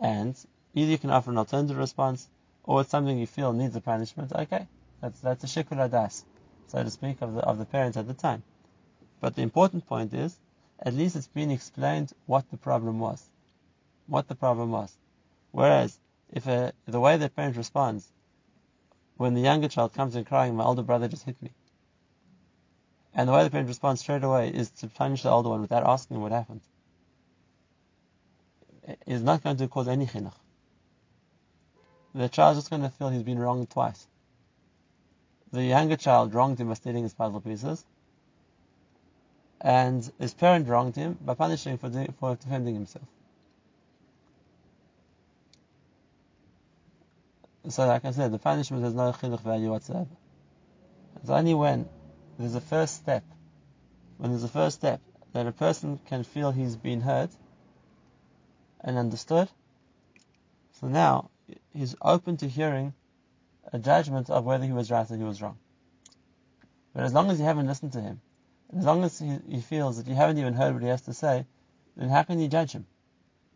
And 0.00 0.36
either 0.74 0.90
you 0.90 0.98
can 0.98 1.10
offer 1.10 1.30
an 1.30 1.38
alternative 1.38 1.76
response, 1.76 2.28
or 2.64 2.82
it's 2.82 2.90
something 2.90 3.18
you 3.18 3.26
feel 3.26 3.52
needs 3.52 3.74
a 3.76 3.80
punishment. 3.80 4.32
Okay, 4.32 4.66
that's 5.00 5.18
that's 5.20 5.44
a 5.44 5.46
shikul 5.46 5.78
hada'as, 5.78 6.24
so 6.68 6.82
to 6.82 6.90
speak, 6.90 7.20
of 7.22 7.34
the 7.34 7.40
of 7.40 7.58
the 7.58 7.64
parents 7.64 7.96
at 7.96 8.06
the 8.06 8.14
time. 8.14 8.42
But 9.20 9.34
the 9.34 9.42
important 9.42 9.86
point 9.86 10.14
is, 10.14 10.38
at 10.80 10.94
least 10.94 11.16
it's 11.16 11.28
been 11.28 11.50
explained 11.50 12.12
what 12.26 12.50
the 12.50 12.56
problem 12.56 13.00
was 13.00 13.28
what 14.08 14.26
the 14.26 14.34
problem 14.34 14.70
was. 14.70 14.96
Whereas, 15.52 15.98
if 16.30 16.46
a, 16.46 16.72
the 16.86 16.98
way 16.98 17.16
the 17.16 17.28
parent 17.28 17.56
responds 17.56 18.08
when 19.16 19.34
the 19.34 19.40
younger 19.40 19.68
child 19.68 19.92
comes 19.92 20.16
in 20.16 20.24
crying, 20.24 20.56
my 20.56 20.64
older 20.64 20.82
brother 20.82 21.08
just 21.08 21.24
hit 21.24 21.40
me, 21.42 21.50
and 23.14 23.28
the 23.28 23.32
way 23.32 23.44
the 23.44 23.50
parent 23.50 23.68
responds 23.68 24.00
straight 24.00 24.24
away 24.24 24.48
is 24.48 24.70
to 24.70 24.88
punish 24.88 25.22
the 25.22 25.30
older 25.30 25.50
one 25.50 25.60
without 25.60 25.86
asking 25.86 26.20
what 26.20 26.32
happened, 26.32 26.60
is 29.06 29.22
not 29.22 29.42
going 29.42 29.56
to 29.56 29.68
cause 29.68 29.88
any 29.88 30.06
chinuch. 30.06 30.32
The 32.14 32.28
child's 32.28 32.58
just 32.58 32.70
going 32.70 32.82
to 32.82 32.88
feel 32.88 33.10
he's 33.10 33.22
been 33.22 33.38
wronged 33.38 33.70
twice. 33.70 34.06
The 35.52 35.64
younger 35.64 35.96
child 35.96 36.34
wronged 36.34 36.60
him 36.60 36.68
by 36.68 36.74
stealing 36.74 37.02
his 37.02 37.14
puzzle 37.14 37.40
pieces, 37.40 37.84
and 39.60 40.10
his 40.18 40.34
parent 40.34 40.68
wronged 40.68 40.96
him 40.96 41.18
by 41.20 41.34
punishing 41.34 41.72
him 41.72 41.78
for, 41.78 42.12
for 42.18 42.36
defending 42.36 42.74
himself. 42.74 43.04
So, 47.68 47.86
like 47.86 48.04
I 48.04 48.12
said, 48.12 48.32
the 48.32 48.38
punishment 48.38 48.84
has 48.84 48.94
no 48.94 49.12
chinuch 49.12 49.40
value 49.40 49.70
whatsoever. 49.70 50.16
It's 51.16 51.28
only 51.28 51.54
when 51.54 51.88
there's 52.38 52.54
a 52.54 52.60
first 52.60 52.94
step, 52.96 53.24
when 54.16 54.30
there's 54.30 54.44
a 54.44 54.48
first 54.48 54.76
step 54.76 55.00
that 55.32 55.46
a 55.46 55.52
person 55.52 55.98
can 56.06 56.24
feel 56.24 56.50
he's 56.50 56.76
been 56.76 57.00
heard 57.00 57.30
and 58.80 58.96
understood. 58.96 59.48
So 60.80 60.86
now 60.86 61.30
he's 61.74 61.94
open 62.00 62.36
to 62.38 62.48
hearing 62.48 62.94
a 63.72 63.78
judgment 63.78 64.30
of 64.30 64.44
whether 64.44 64.64
he 64.64 64.72
was 64.72 64.90
right 64.90 65.10
or 65.10 65.16
he 65.16 65.24
was 65.24 65.42
wrong. 65.42 65.58
But 66.94 67.04
as 67.04 67.12
long 67.12 67.30
as 67.30 67.38
you 67.38 67.44
haven't 67.44 67.66
listened 67.66 67.92
to 67.92 68.00
him, 68.00 68.20
as 68.76 68.84
long 68.84 69.04
as 69.04 69.18
he, 69.18 69.38
he 69.48 69.60
feels 69.60 69.96
that 69.96 70.06
you 70.06 70.14
haven't 70.14 70.38
even 70.38 70.54
heard 70.54 70.74
what 70.74 70.82
he 70.82 70.88
has 70.88 71.02
to 71.02 71.14
say, 71.14 71.46
then 71.96 72.08
how 72.08 72.22
can 72.22 72.38
you 72.38 72.48
judge 72.48 72.72
him? 72.72 72.86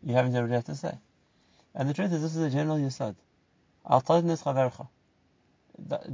You 0.01 0.15
haven't 0.15 0.33
heard 0.33 0.41
what 0.41 0.49
he 0.49 0.55
has 0.55 0.65
to 0.65 0.75
say. 0.75 0.97
And 1.75 1.89
the 1.89 1.93
truth 1.93 2.11
is, 2.11 2.21
this 2.21 2.35
is 2.35 2.43
a 2.43 2.49
general 2.49 2.77
yisod. 2.77 3.15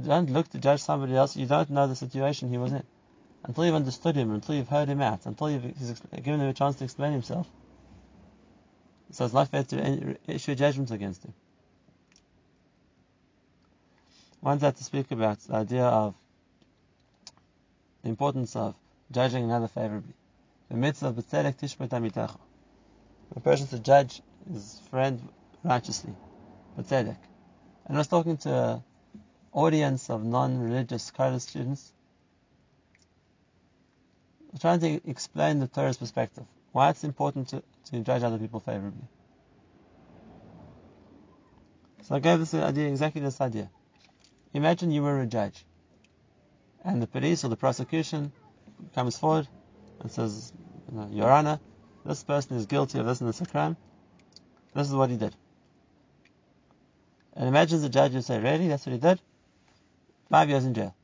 Don't 0.04 0.30
look 0.30 0.48
to 0.48 0.58
judge 0.58 0.82
somebody 0.82 1.14
else. 1.14 1.36
You 1.36 1.46
don't 1.46 1.70
know 1.70 1.86
the 1.86 1.96
situation 1.96 2.48
he 2.48 2.58
was 2.58 2.72
in. 2.72 2.82
Until 3.44 3.64
you've 3.64 3.74
understood 3.74 4.16
him, 4.16 4.32
until 4.32 4.54
you've 4.54 4.68
heard 4.68 4.88
him 4.88 5.00
out, 5.00 5.24
until 5.26 5.50
you've 5.50 5.62
given 6.22 6.40
him 6.40 6.48
a 6.48 6.52
chance 6.52 6.76
to 6.76 6.84
explain 6.84 7.12
himself, 7.12 7.48
so 9.12 9.24
it's 9.24 9.34
not 9.34 9.48
fair 9.48 9.64
to 9.64 10.16
issue 10.26 10.54
judgment 10.54 10.90
against 10.90 11.24
him. 11.24 11.32
Once 14.40 14.62
I 14.62 14.66
had 14.66 14.76
to 14.76 14.84
speak 14.84 15.10
about 15.10 15.40
the 15.40 15.54
idea 15.54 15.84
of 15.84 16.14
the 18.02 18.08
importance 18.08 18.56
of 18.56 18.74
judging 19.10 19.44
another 19.44 19.68
favorably. 19.68 20.14
The 20.68 20.76
mitzvah 20.76 21.08
of 21.08 21.16
b'tzedek 21.16 21.56
tishpat 21.56 21.88
amitacha. 21.88 22.38
A 23.34 23.40
person 23.40 23.66
to 23.68 23.78
judge 23.78 24.22
his 24.52 24.80
friend 24.90 25.20
righteously, 25.64 26.14
b'tzedek. 26.78 27.18
And 27.86 27.96
I 27.96 28.00
was 28.00 28.08
talking 28.08 28.36
to 28.38 28.54
an 28.54 28.82
audience 29.52 30.10
of 30.10 30.24
non-religious 30.24 31.10
college 31.10 31.42
students, 31.42 31.92
trying 34.60 34.80
to 34.80 35.00
explain 35.08 35.58
the 35.58 35.66
Torah's 35.66 35.96
perspective, 35.96 36.44
why 36.72 36.90
it's 36.90 37.04
important 37.04 37.48
to, 37.48 37.62
to 37.86 38.00
judge 38.00 38.22
other 38.22 38.38
people 38.38 38.60
favorably. 38.60 39.08
So 42.02 42.14
I 42.14 42.18
gave 42.20 42.38
this 42.38 42.54
idea, 42.54 42.88
exactly 42.88 43.20
this 43.20 43.40
idea. 43.40 43.70
Imagine 44.52 44.90
you 44.90 45.02
were 45.02 45.20
a 45.20 45.26
judge, 45.26 45.64
and 46.84 47.00
the 47.00 47.06
police 47.06 47.44
or 47.44 47.48
the 47.48 47.56
prosecution 47.56 48.32
comes 48.94 49.18
forward 49.18 49.48
and 50.00 50.10
says, 50.10 50.52
Your 51.10 51.30
Honor, 51.30 51.60
this 52.04 52.22
person 52.24 52.56
is 52.56 52.66
guilty 52.66 52.98
of 52.98 53.06
this 53.06 53.20
and 53.20 53.28
this 53.28 53.42
crime. 53.50 53.76
This 54.74 54.88
is 54.88 54.94
what 54.94 55.10
he 55.10 55.16
did. 55.16 55.34
And 57.34 57.48
imagine 57.48 57.80
the 57.80 57.88
judge 57.88 58.12
would 58.12 58.24
say, 58.24 58.40
Really? 58.40 58.68
That's 58.68 58.86
what 58.86 58.92
he 58.92 58.98
did? 58.98 59.20
Five 60.28 60.48
years 60.48 60.64
in 60.64 60.74
jail. 60.74 60.94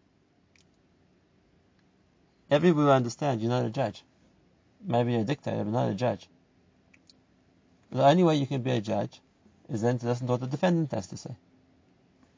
Everybody 2.51 2.85
will 2.85 2.93
understand 2.93 3.41
you're 3.41 3.51
not 3.51 3.65
a 3.65 3.71
judge. 3.71 4.05
Maybe 4.85 5.13
you're 5.13 5.23
a 5.23 5.25
dictator, 5.25 5.65
but 5.65 5.73
not 5.73 5.91
a 5.91 5.95
judge. 5.95 6.29
The 7.91 8.05
only 8.05 8.23
way 8.23 8.37
you 8.37 8.47
can 8.47 8.63
be 8.63 8.71
a 8.71 8.81
judge 8.81 9.21
is 9.69 9.83
then 9.83 9.99
to 9.99 10.07
listen 10.07 10.27
to 10.27 10.33
what 10.33 10.41
the 10.41 10.47
defendant 10.47 10.93
has 10.93 11.09
to 11.09 11.17
say. 11.17 11.37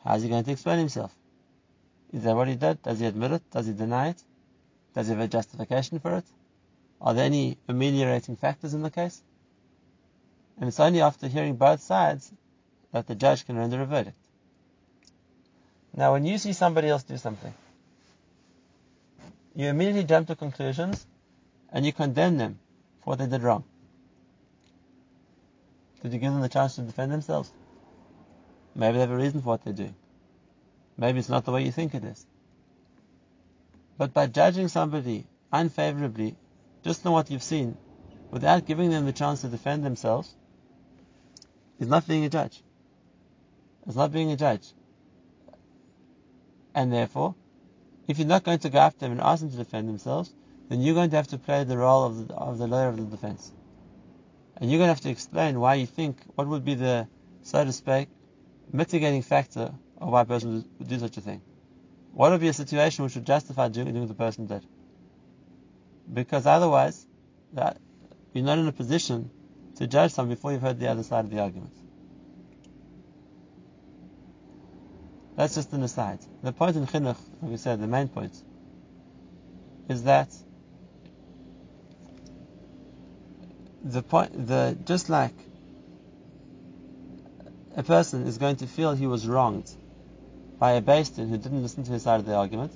How 0.05 0.15
is 0.15 0.23
he 0.23 0.29
going 0.29 0.45
to 0.45 0.53
explain 0.53 0.79
himself? 0.79 1.15
Is 2.13 2.23
that 2.23 2.35
what 2.35 2.49
he 2.49 2.55
did? 2.55 2.83
Does 2.83 3.01
he 3.01 3.07
admit 3.07 3.33
it? 3.33 3.51
Does 3.51 3.67
he 3.67 3.73
deny 3.73 4.11
it? 4.11 4.23
Does 4.95 5.07
he 5.07 5.15
have 5.15 5.23
a 5.23 5.29
justification 5.29 5.99
for 5.99 6.17
it? 6.17 6.25
Are 7.01 7.15
there 7.15 7.25
any 7.25 7.59
ameliorating 7.69 8.37
factors 8.37 8.75
in 8.75 8.83
the 8.83 8.91
case? 8.91 9.23
And 10.59 10.69
it's 10.69 10.81
only 10.81 11.01
after 11.01 11.29
hearing 11.29 11.57
both 11.57 11.81
sides 11.81 12.33
that 12.93 13.07
the 13.07 13.15
judge 13.15 13.47
can 13.47 13.57
render 13.57 13.81
a 13.81 13.87
verdict. 13.87 14.17
Now, 15.95 16.13
when 16.13 16.25
you 16.25 16.39
see 16.39 16.53
somebody 16.53 16.89
else 16.89 17.03
do 17.05 17.17
something, 17.17 17.55
you 19.55 19.69
immediately 19.69 20.05
jump 20.05 20.29
to 20.29 20.37
conclusions 20.37 21.07
and 21.73 21.85
you 21.85 21.93
condemn 21.93 22.39
them 22.39 22.59
for 23.03 23.11
what 23.11 23.19
they 23.19 23.27
did 23.27 23.43
wrong. 23.43 23.65
Did 26.03 26.13
you 26.13 26.19
give 26.19 26.33
them 26.33 26.41
the 26.41 26.49
chance 26.49 26.77
to 26.77 26.83
defend 26.83 27.13
themselves? 27.13 27.53
Maybe 28.75 28.95
they 28.95 29.01
have 29.01 29.11
a 29.11 29.17
reason 29.17 29.43
for 29.43 29.49
what 29.49 29.65
they're 29.65 29.73
doing. 29.73 29.97
Maybe 30.97 31.19
it's 31.19 31.29
not 31.29 31.45
the 31.45 31.53
way 31.53 31.65
you 31.65 31.73
think 31.73 31.95
it 31.95 32.05
is. 32.05 32.25
But 33.99 34.15
by 34.15 34.29
judging 34.29 34.69
somebody 34.69 35.27
unfavorably, 35.53 36.37
just 36.85 37.05
on 37.05 37.13
what 37.13 37.31
you've 37.31 37.43
seen, 37.43 37.77
without 38.31 38.65
giving 38.65 38.91
them 38.91 39.05
the 39.05 39.13
chance 39.13 39.41
to 39.41 39.49
defend 39.49 39.85
themselves, 39.85 40.35
is 41.81 41.89
not 41.89 42.07
being 42.07 42.25
a 42.25 42.29
judge. 42.29 42.63
It's 43.87 43.97
not 43.97 44.13
being 44.13 44.31
a 44.31 44.37
judge. 44.37 44.73
And 46.75 46.93
therefore, 46.93 47.35
if 48.07 48.19
you're 48.19 48.29
not 48.29 48.45
going 48.45 48.61
to 48.61 48.71
go 48.71 48.79
after 48.79 49.01
them 49.01 49.13
and 49.13 49.21
ask 49.21 49.41
them 49.41 49.51
to 49.51 49.57
defend 49.57 49.89
themselves, 49.89 50.33
then 50.69 50.81
you're 50.81 50.95
going 50.95 51.11
to 51.11 51.17
have 51.17 51.29
to 51.29 51.39
play 51.39 51.65
the 51.65 51.77
role 51.77 52.05
of 52.05 52.29
the, 52.29 52.35
of 52.35 52.59
the 52.59 52.67
lawyer 52.69 52.89
of 52.89 52.97
the 52.97 53.05
defense. 53.05 53.51
And 54.57 54.71
you're 54.71 54.79
going 54.79 54.89
to 54.89 54.95
have 54.95 55.01
to 55.03 55.11
explain 55.11 55.59
why 55.59 55.75
you 55.75 55.87
think, 55.87 56.19
what 56.37 56.47
would 56.47 56.65
be 56.65 56.75
the, 56.75 57.09
so 57.43 57.65
to 57.65 57.73
speak, 57.73 58.09
mitigating 58.73 59.23
factor 59.23 59.73
of 59.99 60.09
why 60.09 60.23
a 60.23 60.25
person 60.25 60.65
would 60.79 60.89
do 60.89 60.99
such 60.99 61.17
a 61.17 61.21
thing. 61.21 61.43
What 62.19 62.33
would 62.33 62.41
be 62.41 62.49
a 62.49 62.53
situation 62.53 63.05
which 63.05 63.15
would 63.15 63.25
justify 63.25 63.69
doing, 63.69 63.87
doing 63.93 64.01
what 64.01 64.09
the 64.09 64.15
person 64.15 64.47
did? 64.47 64.67
Because 66.13 66.47
otherwise, 66.47 67.07
that, 67.53 67.77
you're 68.33 68.45
not 68.45 68.59
in 68.59 68.67
a 68.67 68.73
position 68.73 69.31
to 69.77 69.87
judge 69.87 70.11
someone 70.11 70.35
before 70.35 70.51
you've 70.51 70.61
heard 70.61 70.81
the 70.81 70.89
other 70.89 71.05
side 71.05 71.27
of 71.27 71.31
the 71.31 71.39
argument. 71.39 71.73
That's 75.37 75.55
just 75.55 75.73
an 75.73 75.85
aside. 75.85 76.19
The 76.43 76.51
point 76.51 76.75
in 76.75 76.89
chinuch, 76.89 77.19
like 77.41 77.51
we 77.53 77.57
said, 77.57 77.81
the 77.81 77.87
main 77.87 78.09
point, 78.09 78.35
is 79.89 80.03
that 80.03 80.29
the 83.85 84.03
point, 84.03 84.49
the 84.49 84.77
just 84.87 85.09
like 85.09 85.35
a 87.77 87.85
person 87.85 88.27
is 88.27 88.39
going 88.39 88.57
to 88.57 88.67
feel 88.67 88.97
he 88.97 89.07
was 89.07 89.25
wronged 89.25 89.73
by 90.59 90.73
a 90.73 90.83
beis 90.83 91.15
din 91.15 91.29
who 91.29 91.37
didn't 91.37 91.63
listen 91.63 91.85
to 91.85 91.93
his 91.93 92.03
side 92.03 92.21
of 92.21 92.27
the 92.27 92.35
argument. 92.35 92.73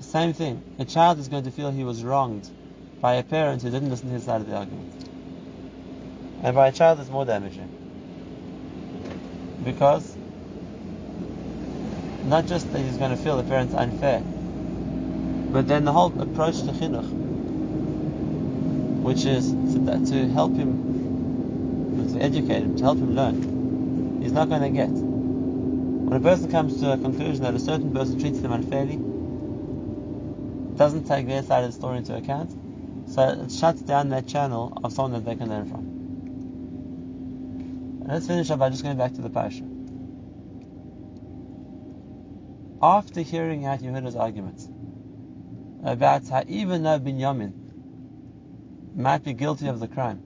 Same 0.00 0.32
thing, 0.32 0.62
a 0.78 0.84
child 0.84 1.18
is 1.18 1.28
going 1.28 1.44
to 1.44 1.50
feel 1.50 1.70
he 1.70 1.82
was 1.82 2.04
wronged 2.04 2.48
by 3.00 3.14
a 3.14 3.22
parent 3.22 3.62
who 3.62 3.70
didn't 3.70 3.90
listen 3.90 4.08
to 4.08 4.14
his 4.14 4.24
side 4.24 4.40
of 4.40 4.46
the 4.46 4.54
argument. 4.54 5.08
And 6.42 6.54
by 6.54 6.68
a 6.68 6.72
child, 6.72 7.00
it's 7.00 7.08
more 7.08 7.24
damaging. 7.24 7.68
Because 9.64 10.16
not 12.24 12.46
just 12.46 12.70
that 12.72 12.80
he's 12.80 12.96
going 12.96 13.10
to 13.10 13.16
feel 13.16 13.36
the 13.38 13.42
parent's 13.44 13.74
unfair, 13.74 14.22
but 15.52 15.66
then 15.68 15.84
the 15.84 15.92
whole 15.92 16.12
approach 16.20 16.58
to 16.58 16.72
chinuch, 16.72 17.10
which 19.02 19.24
is 19.24 19.50
to, 19.50 20.04
to 20.10 20.28
help 20.32 20.54
him 20.54 22.12
to 22.12 22.20
educate 22.20 22.62
him, 22.62 22.76
to 22.76 22.82
help 22.84 22.98
him 22.98 23.14
learn, 23.14 23.53
he's 24.24 24.32
not 24.32 24.48
going 24.48 24.62
to 24.62 24.70
get. 24.70 24.88
When 24.88 26.14
a 26.14 26.20
person 26.20 26.50
comes 26.50 26.80
to 26.80 26.92
a 26.92 26.96
conclusion 26.96 27.42
that 27.42 27.54
a 27.54 27.58
certain 27.58 27.92
person 27.92 28.18
treats 28.18 28.40
them 28.40 28.52
unfairly, 28.52 28.96
doesn't 30.76 31.04
take 31.04 31.26
their 31.26 31.42
side 31.42 31.62
of 31.64 31.72
the 31.72 31.78
story 31.78 31.98
into 31.98 32.16
account, 32.16 32.50
so 33.06 33.22
it 33.22 33.52
shuts 33.52 33.82
down 33.82 34.08
that 34.08 34.26
channel 34.26 34.72
of 34.82 34.94
someone 34.94 35.12
that 35.12 35.28
they 35.28 35.36
can 35.36 35.50
learn 35.50 35.66
from. 35.68 35.80
And 38.00 38.08
let's 38.08 38.26
finish 38.26 38.50
up 38.50 38.58
by 38.58 38.70
just 38.70 38.82
going 38.82 38.96
back 38.96 39.12
to 39.14 39.20
the 39.20 39.28
parsha. 39.28 39.70
After 42.82 43.20
hearing 43.20 43.66
out 43.66 43.80
Yehuda's 43.80 44.16
arguments 44.16 44.68
about 45.82 46.26
how 46.28 46.44
even 46.48 46.82
though 46.82 46.98
Binyamin 46.98 47.52
might 48.96 49.22
be 49.22 49.34
guilty 49.34 49.68
of 49.68 49.80
the 49.80 49.88
crime, 49.88 50.22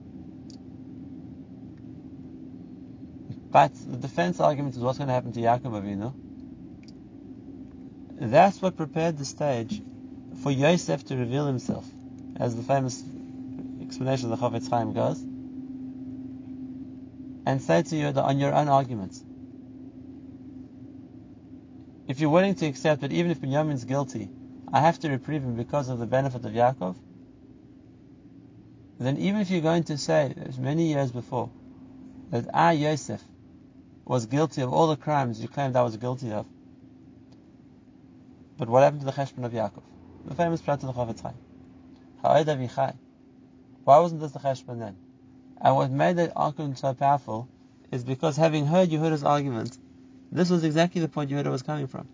But 3.51 3.73
the 3.73 3.97
defense 3.97 4.39
argument 4.39 4.75
is 4.75 4.81
what's 4.81 4.97
going 4.99 5.07
to 5.07 5.13
happen 5.13 5.31
to 5.33 5.39
Yaakov 5.39 5.81
Avinu. 5.81 6.13
That's 8.21 8.61
what 8.61 8.77
prepared 8.77 9.17
the 9.17 9.25
stage 9.25 9.81
for 10.43 10.51
Yosef 10.51 11.05
to 11.05 11.15
reveal 11.17 11.47
himself, 11.47 11.85
as 12.35 12.55
the 12.55 12.61
famous 12.63 13.01
explanation 13.81 14.31
of 14.31 14.39
the 14.39 14.45
Chofetz 14.45 14.69
Chaim 14.69 14.93
goes, 14.93 15.19
and 17.45 17.61
say 17.61 17.81
to 17.81 17.95
you 17.95 18.07
on 18.07 18.39
your 18.39 18.53
own 18.53 18.67
arguments, 18.67 19.23
if 22.07 22.19
you're 22.19 22.29
willing 22.29 22.55
to 22.55 22.65
accept 22.67 23.01
that 23.01 23.11
even 23.11 23.31
if 23.31 23.39
Binyamin's 23.39 23.85
guilty, 23.85 24.29
I 24.71 24.81
have 24.81 24.99
to 24.99 25.09
reprieve 25.09 25.43
him 25.43 25.55
because 25.55 25.89
of 25.89 25.97
the 25.99 26.05
benefit 26.05 26.45
of 26.45 26.51
Yaakov, 26.51 26.95
then 28.99 29.17
even 29.17 29.41
if 29.41 29.49
you're 29.49 29.61
going 29.61 29.85
to 29.85 29.97
say, 29.97 30.33
as 30.45 30.57
many 30.57 30.89
years 30.89 31.11
before, 31.11 31.49
that 32.31 32.53
I, 32.53 32.73
Yosef, 32.73 33.23
was 34.09 34.25
guilty 34.25 34.63
of 34.63 34.73
all 34.73 34.87
the 34.87 34.97
crimes 34.97 35.39
you 35.39 35.47
claimed 35.47 35.75
I 35.75 35.83
was 35.83 35.95
guilty 35.95 36.31
of. 36.31 36.47
But 38.57 38.67
what 38.67 38.81
happened 38.81 39.01
to 39.01 39.05
the 39.05 39.11
cheshbon 39.11 39.45
of 39.45 39.51
Yaakov? 39.51 39.83
The 40.25 40.33
famous 40.33 40.63
pshat 40.63 40.81
of 40.83 40.87
the 40.87 40.93
Chofetz 40.93 41.21
Chaim. 42.71 42.97
Why 43.83 43.99
wasn't 43.99 44.21
this 44.21 44.31
the 44.31 44.39
cheshbon 44.39 44.79
then? 44.79 44.95
And 45.61 45.75
what 45.75 45.91
made 45.91 46.17
that 46.17 46.33
argument 46.35 46.79
so 46.79 46.95
powerful 46.95 47.47
is 47.91 48.03
because 48.03 48.35
having 48.35 48.65
heard 48.65 48.89
Yehuda's 48.89 49.23
argument, 49.23 49.77
this 50.31 50.49
was 50.49 50.63
exactly 50.63 51.01
the 51.01 51.07
point 51.07 51.29
Yehuda 51.29 51.51
was 51.51 51.61
coming 51.61 51.85
from. 51.85 52.07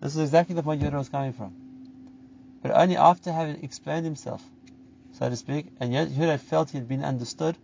This 0.00 0.14
is 0.14 0.20
exactly 0.20 0.54
the 0.54 0.62
point 0.62 0.80
Yehuda 0.80 0.98
was 0.98 1.08
coming 1.08 1.32
from. 1.32 1.56
But 2.62 2.70
only 2.70 2.96
after 2.96 3.32
having 3.32 3.64
explained 3.64 4.04
himself, 4.04 4.44
so 5.10 5.28
to 5.28 5.34
speak, 5.34 5.72
and 5.80 5.92
yet 5.92 6.06
Yehuda 6.06 6.38
felt 6.38 6.70
he 6.70 6.78
had 6.78 6.86
been 6.86 7.02
understood, 7.02 7.58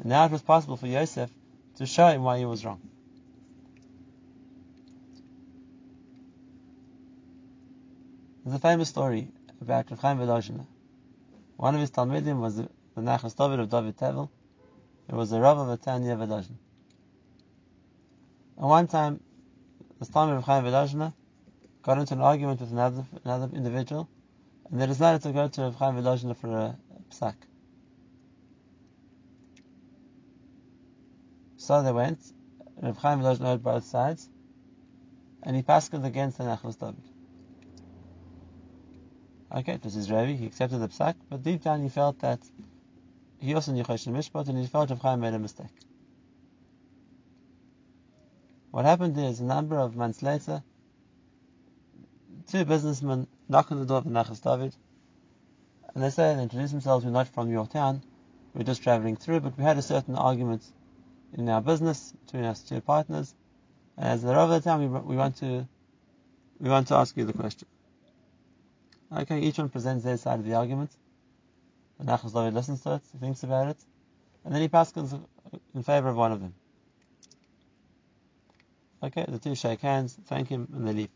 and 0.00 0.08
now 0.08 0.24
it 0.24 0.32
was 0.32 0.42
possible 0.42 0.76
for 0.76 0.88
Yosef 0.88 1.30
to 1.76 1.86
show 1.86 2.08
him 2.08 2.22
why 2.22 2.38
he 2.38 2.44
was 2.44 2.64
wrong. 2.64 2.80
There's 8.44 8.56
a 8.56 8.60
famous 8.60 8.88
story 8.88 9.28
about 9.60 9.90
Rav 9.90 10.00
Chaim 10.00 10.18
Volozhin. 10.18 10.66
One 11.56 11.74
of 11.74 11.80
his 11.80 11.90
Talmidim 11.90 12.40
was 12.40 12.56
the, 12.56 12.68
Nachlas 12.96 13.36
David 13.36 13.60
of 13.60 13.70
David 13.70 13.96
Tevel. 13.96 14.28
It 15.08 15.14
was 15.14 15.30
the 15.30 15.40
Rav 15.40 15.58
of 15.58 15.78
Atanya 15.78 16.16
Volozhin. 16.16 16.56
And 18.56 18.68
one 18.68 18.86
time, 18.86 19.20
the 19.98 20.06
Talmid 20.06 20.38
of 20.38 20.44
Chaim 20.44 20.64
Volozhin 20.64 21.12
got 21.82 21.98
into 21.98 22.14
an 22.14 22.20
argument 22.20 22.60
with 22.60 22.70
another, 22.70 23.04
another 23.24 23.54
individual, 23.54 24.08
and 24.70 24.80
they 24.80 24.86
decided 24.86 25.22
to 25.22 25.32
go 25.32 25.48
to 25.48 25.62
Rav 25.62 25.74
Chaim 25.74 25.96
Volozhin 25.96 26.36
for 26.36 26.48
a 26.48 26.76
psak. 27.10 27.34
So 31.66 31.82
they 31.82 31.90
went, 31.90 32.20
Reb 32.80 32.96
Chaim 32.98 33.18
Volozhin 33.18 33.44
heard 33.44 33.64
both 33.64 33.82
sides, 33.82 34.30
and 35.42 35.56
he 35.56 35.62
passed 35.62 35.92
against 35.92 36.38
the 36.38 36.44
Nachlas 36.44 36.78
David. 36.78 37.02
Okay, 39.50 39.72
it 39.72 39.82
was 39.82 40.08
Rebbe, 40.08 40.34
he 40.34 40.46
accepted 40.46 40.78
the 40.78 40.86
psak, 40.86 41.16
but 41.28 41.42
deep 41.42 41.64
down 41.64 41.82
he 41.82 41.88
felt 41.88 42.20
that 42.20 42.38
he 43.40 43.52
also 43.52 43.72
knew 43.72 43.82
Choshen 43.82 44.12
Mishpat, 44.12 44.46
and 44.48 44.56
he 44.56 44.66
felt 44.68 44.90
Reb 44.90 45.00
Chaim 45.00 45.18
made 45.18 45.34
a 45.34 45.40
mistake. 45.40 45.74
What 48.70 48.84
happened 48.84 49.18
is, 49.18 49.40
a 49.40 49.44
number 49.44 49.76
of 49.76 49.96
months 49.96 50.22
later, 50.22 50.62
two 52.46 52.64
businessmen 52.64 53.26
knock 53.48 53.72
on 53.72 53.80
the 53.80 53.86
door 53.86 53.98
of 53.98 54.04
the 54.04 54.10
Nachlas 54.10 54.40
David, 54.40 54.76
and 55.92 56.04
they 56.04 56.10
say, 56.10 56.32
they 56.32 56.44
introduce 56.44 56.70
themselves, 56.70 57.04
we're 57.04 57.10
not 57.10 57.26
from 57.26 57.50
your 57.50 57.66
town, 57.66 58.04
we're 58.54 58.62
just 58.62 58.84
traveling 58.84 59.16
through, 59.16 59.40
but 59.40 59.58
we 59.58 59.64
had 59.64 59.78
a 59.78 59.82
certain 59.82 60.14
argument 60.14 60.62
in 61.34 61.48
our 61.48 61.60
business 61.60 62.12
between 62.24 62.44
us 62.44 62.62
two 62.62 62.80
partners, 62.80 63.34
and 63.96 64.06
as 64.06 64.22
they're 64.22 64.38
over 64.38 64.54
the 64.54 64.60
town, 64.60 64.80
we, 64.80 64.86
we 64.86 65.16
want 65.16 65.36
to, 65.36 65.66
we 66.60 66.68
want 66.68 66.88
to 66.88 66.94
ask 66.94 67.16
you 67.16 67.24
the 67.24 67.32
question. 67.32 67.68
Okay, 69.16 69.40
each 69.40 69.58
one 69.58 69.68
presents 69.68 70.04
their 70.04 70.16
side 70.16 70.38
of 70.40 70.44
the 70.44 70.54
argument. 70.54 70.90
The 71.98 72.04
Nachlas 72.04 72.34
David 72.34 72.54
listens 72.54 72.82
to 72.82 72.94
it, 72.94 73.02
thinks 73.20 73.42
about 73.42 73.68
it, 73.68 73.78
and 74.44 74.54
then 74.54 74.62
he 74.62 74.68
passes 74.68 75.14
in 75.74 75.82
favor 75.82 76.08
of 76.08 76.16
one 76.16 76.32
of 76.32 76.40
them. 76.40 76.54
Okay, 79.02 79.24
the 79.28 79.38
two 79.38 79.54
shake 79.54 79.80
hands, 79.80 80.18
thank 80.26 80.48
him, 80.48 80.68
and 80.74 80.86
they 80.86 80.92
leave. 80.92 81.10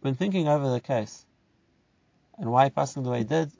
When 0.00 0.14
thinking 0.14 0.46
over 0.46 0.70
the 0.70 0.80
case 0.80 1.26
and 2.38 2.50
why 2.52 2.68
passed 2.68 2.94
the 2.94 3.00
way 3.02 3.18
he 3.18 3.24
did, 3.24 3.50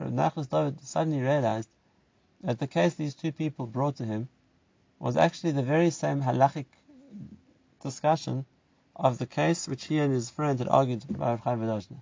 Nachlas 0.00 0.48
David 0.48 0.80
suddenly 0.80 1.20
realized 1.20 1.68
that 2.42 2.58
the 2.58 2.66
case 2.66 2.94
these 2.94 3.14
two 3.14 3.32
people 3.32 3.66
brought 3.66 3.96
to 3.96 4.04
him 4.04 4.28
was 4.98 5.16
actually 5.16 5.52
the 5.52 5.62
very 5.62 5.90
same 5.90 6.22
halachic 6.22 6.66
discussion 7.82 8.44
of 8.94 9.18
the 9.18 9.26
case 9.26 9.68
which 9.68 9.84
he 9.84 9.98
and 9.98 10.12
his 10.12 10.30
friend 10.30 10.58
had 10.58 10.68
argued 10.68 11.04
about 11.10 11.40
Chaim 11.40 11.60
Volozhin. 11.60 12.00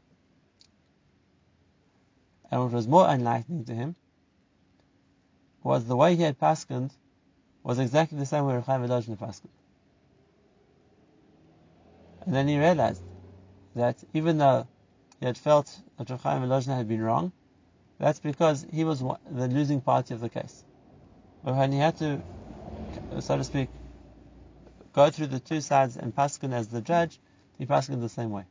And 2.51 2.63
what 2.63 2.73
was 2.73 2.87
more 2.87 3.09
enlightening 3.09 3.65
to 3.65 3.75
him 3.75 3.97
was 5.63 5.85
the 5.85 5.97
way 5.97 6.17
he 6.17 6.23
had 6.23 6.39
paskened 6.39 6.93
was 7.63 7.79
exactly 7.79 8.19
the 8.19 8.27
same 8.27 8.47
way 8.47 8.61
Chaim 8.61 8.83
Volozhin 8.83 9.19
paskened. 9.19 9.53
And 12.25 12.35
then 12.35 12.49
he 12.49 12.59
realized 12.59 13.03
that 13.75 13.97
even 14.13 14.39
though 14.39 14.67
he 15.21 15.27
had 15.27 15.39
felt 15.39 15.81
that 15.97 16.11
Rav 16.11 16.23
Chaim 16.23 16.49
had 16.49 16.89
been 16.89 17.03
wrong, 17.03 17.33
that's 17.99 18.21
because 18.21 18.67
he 18.73 18.85
was 18.85 19.01
the 19.01 19.49
losing 19.49 19.81
party 19.81 20.15
of 20.15 20.21
the 20.21 20.29
case. 20.29 20.65
When 21.43 21.73
he 21.73 21.79
had 21.79 21.97
to, 21.99 22.21
so 23.21 23.37
to 23.37 23.45
speak, 23.45 23.69
go 24.93 25.11
through 25.11 25.29
the 25.29 25.41
two 25.41 25.61
sides 25.61 25.97
and 25.97 26.15
paskin 26.15 26.53
as 26.53 26.69
the 26.69 26.81
judge, 26.81 27.19
he 27.59 27.67
paskin 27.67 28.01
the 28.01 28.09
same 28.09 28.31
way. 28.31 28.45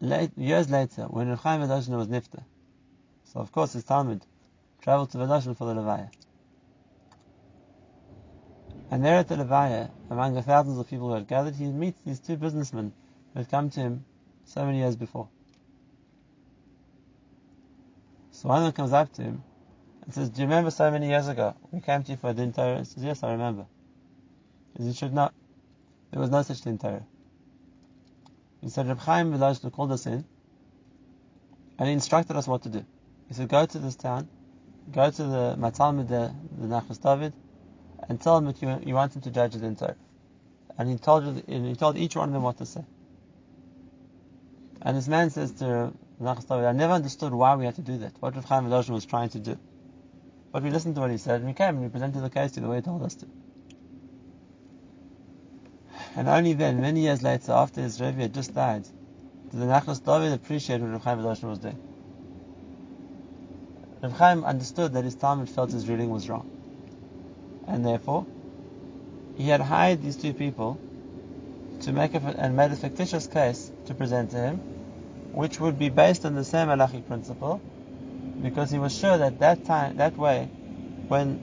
Late, 0.00 0.30
years 0.38 0.70
later, 0.70 1.04
when 1.04 1.28
Rav 1.28 1.40
Chaim 1.40 1.60
Volozhin 1.60 1.96
was 1.96 2.06
nifta, 2.06 2.44
so 3.24 3.40
of 3.40 3.50
course 3.50 3.72
his 3.72 3.84
Talmid 3.84 4.22
traveled 4.80 5.10
to 5.10 5.18
Volozhin 5.18 5.56
for 5.56 5.64
the 5.64 5.74
Levaya. 5.74 6.08
And 8.90 9.04
there 9.04 9.16
at 9.16 9.28
the 9.28 9.34
Levaya, 9.34 9.90
among 10.08 10.34
the 10.34 10.42
thousands 10.42 10.78
of 10.78 10.88
people 10.88 11.08
who 11.08 11.14
had 11.14 11.26
gathered, 11.26 11.56
he 11.56 11.66
meets 11.66 12.00
these 12.02 12.20
two 12.20 12.36
businessmen 12.36 12.92
who 13.32 13.40
had 13.40 13.50
come 13.50 13.70
to 13.70 13.80
him 13.80 14.04
so 14.48 14.64
many 14.64 14.78
years 14.78 14.96
before. 14.96 15.28
So 18.30 18.48
one 18.48 18.58
of 18.58 18.64
them 18.64 18.72
comes 18.72 18.92
up 18.92 19.12
to 19.14 19.22
him 19.22 19.42
and 20.02 20.14
says, 20.14 20.30
Do 20.30 20.40
you 20.40 20.46
remember 20.46 20.70
so 20.70 20.90
many 20.90 21.08
years 21.08 21.28
ago? 21.28 21.54
We 21.70 21.80
came 21.80 22.02
to 22.02 22.12
you 22.12 22.16
for 22.16 22.30
a 22.30 22.32
din 22.32 22.52
Torah. 22.52 22.78
He 22.78 22.84
says, 22.84 23.04
Yes, 23.04 23.22
I 23.22 23.32
remember. 23.32 23.66
He 24.72 24.78
says, 24.78 24.86
You 24.86 24.94
should 24.94 25.12
not. 25.12 25.34
There 26.10 26.20
was 26.20 26.30
no 26.30 26.42
such 26.42 26.62
din 26.62 26.78
Torah. 26.78 27.04
He 28.62 28.70
said, 28.70 28.88
Reb 28.88 28.98
Chaim 29.00 29.32
Volozhin 29.32 29.70
called 29.70 29.92
us 29.92 30.06
in 30.06 30.24
and 31.78 31.86
he 31.86 31.92
instructed 31.92 32.36
us 32.36 32.48
what 32.48 32.62
to 32.62 32.70
do. 32.70 32.84
He 33.28 33.34
said, 33.34 33.48
Go 33.48 33.66
to 33.66 33.78
this 33.78 33.96
town, 33.96 34.28
go 34.90 35.10
to 35.10 35.22
the 35.22 35.56
Matalmud, 35.58 36.08
the, 36.08 36.34
the 36.58 36.66
Nachlas 36.66 37.02
David, 37.02 37.34
and 38.08 38.20
tell 38.20 38.38
him 38.38 38.46
that 38.46 38.62
you, 38.62 38.80
you 38.84 38.94
want 38.94 39.14
him 39.14 39.22
to 39.22 39.30
judge 39.30 39.52
the 39.52 39.58
din 39.58 39.76
Torah. 39.76 39.96
And 40.78 40.88
he 40.88 40.96
told, 40.96 41.24
and 41.24 41.66
he 41.66 41.74
told 41.74 41.98
each 41.98 42.16
one 42.16 42.30
of 42.30 42.32
them 42.32 42.42
what 42.42 42.56
to 42.58 42.66
say. 42.66 42.84
And 44.82 44.96
this 44.96 45.08
man 45.08 45.30
says 45.30 45.52
to 45.54 45.92
Nachlas 46.20 46.48
David, 46.48 46.64
I 46.66 46.72
never 46.72 46.92
understood 46.92 47.32
why 47.32 47.56
we 47.56 47.64
had 47.64 47.74
to 47.76 47.82
do 47.82 47.98
that, 47.98 48.12
what 48.20 48.34
Rav 48.34 48.44
Chaim 48.44 48.64
Volozhin 48.66 48.90
was 48.90 49.04
trying 49.04 49.28
to 49.30 49.38
do. 49.38 49.58
But 50.52 50.62
we 50.62 50.70
listened 50.70 50.94
to 50.94 51.00
what 51.00 51.10
he 51.10 51.18
said, 51.18 51.40
and 51.40 51.46
we 51.46 51.52
came 51.52 51.76
and 51.76 51.82
we 51.82 51.88
presented 51.88 52.20
the 52.20 52.30
case 52.30 52.52
to 52.52 52.60
the 52.60 52.68
way 52.68 52.76
he 52.76 52.82
told 52.82 53.02
us 53.02 53.14
to. 53.16 53.26
And 56.16 56.28
only 56.28 56.52
then, 56.54 56.80
many 56.80 57.00
years 57.00 57.22
later, 57.22 57.52
after 57.52 57.80
his 57.80 58.00
Rebbe 58.00 58.22
had 58.22 58.34
just 58.34 58.54
died, 58.54 58.84
did 59.50 59.60
the 59.60 59.66
Nachlas 59.66 60.04
David 60.04 60.32
appreciate 60.32 60.80
what 60.80 60.90
Rav 60.90 61.04
Chaim 61.04 61.18
Volozhin 61.18 61.48
was 61.48 61.58
doing. 61.58 61.78
Rav 64.02 64.12
Chaim 64.12 64.44
understood 64.44 64.92
that 64.92 65.04
his 65.04 65.16
Talmid 65.16 65.48
felt 65.48 65.72
his 65.72 65.88
reading 65.88 66.10
was 66.10 66.28
wrong. 66.28 66.48
And 67.66 67.84
therefore, 67.84 68.26
he 69.36 69.48
had 69.48 69.60
hired 69.60 70.02
these 70.02 70.16
two 70.16 70.32
people 70.32 70.78
to 71.80 71.92
make 71.92 72.14
a, 72.14 72.18
and 72.18 72.56
made 72.56 72.72
a 72.72 72.76
fictitious 72.76 73.26
case 73.26 73.70
to 73.88 73.94
present 73.94 74.30
to 74.30 74.36
him, 74.36 74.56
which 75.32 75.58
would 75.60 75.78
be 75.78 75.88
based 75.88 76.24
on 76.24 76.34
the 76.34 76.44
same 76.44 76.68
halachic 76.68 77.06
principle, 77.06 77.60
because 78.42 78.70
he 78.70 78.78
was 78.78 78.96
sure 78.96 79.18
that 79.18 79.40
that 79.40 79.64
time, 79.64 79.96
that 79.96 80.16
way, 80.16 80.48
when 81.08 81.40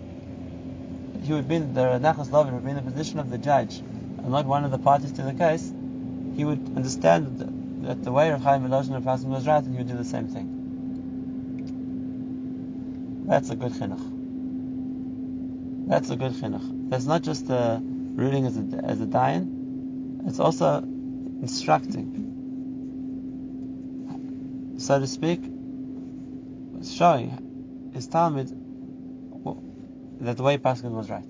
he 1.23 1.33
would 1.33 1.47
be 1.47 1.57
the 1.59 1.99
Nachlas 1.99 2.31
David 2.31 2.53
would 2.53 2.63
be 2.63 2.69
in 2.69 2.77
the 2.77 2.81
position 2.81 3.19
of 3.19 3.29
the 3.29 3.37
judge 3.37 3.79
and 3.79 4.29
not 4.29 4.45
one 4.45 4.63
of 4.63 4.71
the 4.71 4.77
parties 4.77 5.11
to 5.13 5.23
the 5.23 5.33
case, 5.33 5.73
he 6.35 6.45
would 6.45 6.73
understand 6.75 7.39
that, 7.39 8.03
the 8.03 8.11
way 8.11 8.31
of 8.31 8.41
Chaim 8.41 8.67
Volozhin 8.67 9.03
person 9.03 9.29
was 9.29 9.45
right, 9.45 9.63
and 9.63 9.71
he 9.73 9.77
would 9.77 9.87
do 9.87 9.95
the 9.95 10.03
same 10.03 10.27
thing. 10.27 10.63
That's 13.27 13.49
a 13.49 13.55
good 13.55 13.73
chinuch. 13.73 14.01
That's 15.87 16.09
a 16.09 16.15
good 16.15 16.33
chinuch. 16.33 16.89
That's 16.89 17.05
not 17.05 17.21
just 17.21 17.49
a 17.49 17.79
ruling 17.81 18.45
as 18.47 18.57
a, 18.57 18.61
as 18.83 19.01
a 19.01 19.05
dayan, 19.05 20.27
it's 20.27 20.39
also 20.39 20.83
instructing, 21.41 22.24
so 24.85 24.99
to 24.99 25.07
speak, 25.07 25.39
showing 26.83 27.91
his 27.93 28.07
Talmid 28.07 28.49
that 30.21 30.37
the 30.37 30.43
way 30.43 30.59
Paskin 30.59 30.91
was 30.91 31.09
right. 31.09 31.25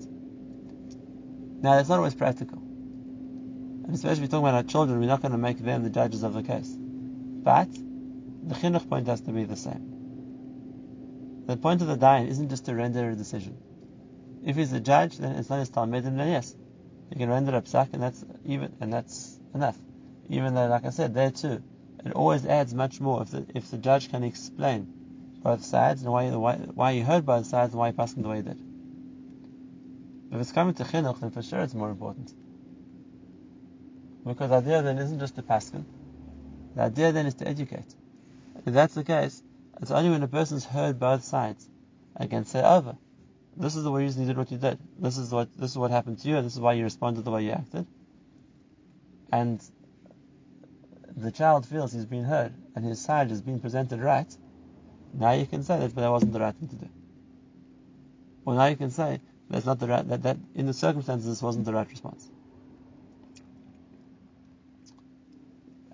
Now, 1.62 1.76
that's 1.76 1.88
not 1.88 1.96
always 1.96 2.14
practical. 2.14 2.58
And 2.58 3.94
especially 3.94 4.24
if 4.24 4.30
we're 4.30 4.38
talking 4.38 4.48
about 4.48 4.54
our 4.56 4.62
children, 4.62 5.00
we're 5.00 5.06
not 5.06 5.22
going 5.22 5.32
to 5.32 5.38
make 5.38 5.58
them 5.58 5.84
the 5.84 5.90
judges 5.90 6.22
of 6.22 6.34
the 6.34 6.42
case. 6.42 6.70
But, 6.76 7.72
the 7.72 8.54
chinuch 8.54 8.88
point 8.90 9.06
has 9.06 9.22
to 9.22 9.30
be 9.30 9.44
the 9.44 9.56
same. 9.56 11.44
The 11.46 11.56
point 11.56 11.80
of 11.80 11.88
the 11.88 11.96
dayan 11.96 12.28
isn't 12.28 12.50
just 12.50 12.66
to 12.66 12.74
render 12.74 13.08
a 13.08 13.14
decision. 13.14 13.56
If 14.44 14.56
he's 14.56 14.72
a 14.72 14.80
judge, 14.80 15.16
then 15.16 15.32
it's 15.36 15.48
not 15.48 15.60
his 15.60 15.70
talmidim, 15.70 16.18
then 16.18 16.28
yes, 16.28 16.54
he 17.08 17.18
can 17.18 17.30
render 17.30 17.56
a 17.56 17.62
psak, 17.62 17.94
and 17.94 18.02
that's 18.02 18.22
even, 18.44 18.74
and 18.80 18.92
that's 18.92 19.38
enough. 19.54 19.78
Even 20.28 20.54
though, 20.54 20.66
like 20.66 20.84
I 20.84 20.90
said, 20.90 21.14
there 21.14 21.30
too, 21.30 21.62
it 22.06 22.12
always 22.12 22.46
adds 22.46 22.74
much 22.74 23.00
more 23.00 23.22
if 23.22 23.30
the 23.30 23.46
if 23.54 23.70
the 23.70 23.78
judge 23.78 24.10
can 24.10 24.22
explain 24.22 24.86
both 25.42 25.64
sides 25.64 26.02
and 26.02 26.12
why 26.12 26.30
why, 26.30 26.56
why 26.56 26.92
he 26.92 27.00
heard 27.00 27.26
both 27.26 27.46
sides 27.46 27.72
and 27.72 27.80
why 27.80 27.88
he 27.88 27.92
passed 27.92 28.20
the 28.20 28.28
way 28.28 28.36
he 28.36 28.42
did. 28.42 28.60
If 30.32 30.40
it's 30.40 30.52
coming 30.52 30.74
to 30.74 30.84
chinuch, 30.84 31.20
then 31.20 31.30
for 31.30 31.42
sure 31.42 31.60
it's 31.60 31.74
more 31.74 31.90
important. 31.90 32.32
Because 34.26 34.50
the 34.50 34.56
idea 34.56 34.82
then 34.82 34.98
isn't 34.98 35.20
just 35.20 35.36
to 35.36 35.42
paskin. 35.42 35.84
The 36.74 36.82
idea 36.82 37.12
then 37.12 37.26
is 37.26 37.34
to 37.34 37.48
educate. 37.48 37.94
If 38.66 38.74
that's 38.74 38.94
the 38.94 39.04
case, 39.04 39.42
it's 39.80 39.90
only 39.90 40.10
when 40.10 40.22
a 40.22 40.28
person's 40.28 40.64
heard 40.64 40.98
both 40.98 41.22
sides 41.22 41.68
and 42.16 42.28
can 42.28 42.44
say 42.44 42.62
over. 42.62 42.96
This 43.56 43.76
is 43.76 43.84
the 43.84 43.92
reason 43.92 44.22
you 44.22 44.28
did 44.28 44.36
what 44.36 44.50
you 44.50 44.58
did. 44.58 44.78
This 44.98 45.16
is 45.16 45.30
what 45.30 45.56
this 45.56 45.70
is 45.70 45.78
what 45.78 45.90
happened 45.90 46.18
to 46.18 46.28
you, 46.28 46.36
and 46.36 46.44
this 46.44 46.54
is 46.54 46.60
why 46.60 46.74
you 46.74 46.84
responded 46.84 47.24
the 47.24 47.30
way 47.30 47.44
you 47.44 47.52
acted. 47.52 47.86
And 49.32 49.62
the 51.16 51.30
child 51.30 51.66
feels 51.66 51.92
he's 51.92 52.04
been 52.04 52.24
heard 52.24 52.52
and 52.74 52.84
his 52.84 53.00
side 53.00 53.30
has 53.30 53.40
been 53.40 53.58
presented 53.58 54.00
right. 54.00 54.34
Now 55.14 55.32
you 55.32 55.46
can 55.46 55.62
say 55.62 55.78
that, 55.78 55.94
but 55.94 56.02
that 56.02 56.10
wasn't 56.10 56.32
the 56.32 56.40
right 56.40 56.54
thing 56.54 56.68
to 56.68 56.76
do. 56.76 56.88
Or 58.44 58.54
now 58.54 58.66
you 58.66 58.76
can 58.76 58.90
say 58.90 59.20
that's 59.48 59.64
not 59.64 59.78
the 59.78 59.88
right 59.88 60.06
that, 60.08 60.22
that 60.24 60.36
in 60.54 60.66
the 60.66 60.74
circumstances 60.74 61.26
this 61.26 61.42
wasn't 61.42 61.64
the 61.64 61.72
right 61.72 61.88
response. 61.88 62.28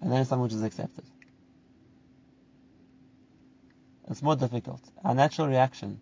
And 0.01 0.11
then 0.11 0.21
it's 0.21 0.31
something 0.31 0.43
which 0.43 0.53
is 0.53 0.63
accepted. 0.63 1.05
It's 4.11 4.23
more 4.23 4.35
difficult. 4.37 4.81
Our 5.05 5.15
natural 5.15 5.47
reaction 5.47 6.01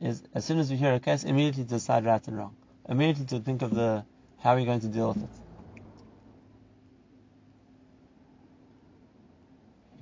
is 0.00 0.22
as 0.34 0.44
soon 0.44 0.58
as 0.58 0.70
we 0.70 0.76
hear 0.76 0.92
a 0.92 1.00
case, 1.00 1.24
immediately 1.24 1.64
to 1.64 1.70
decide 1.70 2.04
right 2.04 2.26
and 2.28 2.36
wrong. 2.36 2.54
Immediately 2.88 3.38
to 3.38 3.40
think 3.40 3.62
of 3.62 3.74
the 3.74 4.04
how 4.38 4.54
we're 4.54 4.66
going 4.66 4.80
to 4.80 4.88
deal 4.88 5.08
with 5.08 5.22
it. 5.24 5.49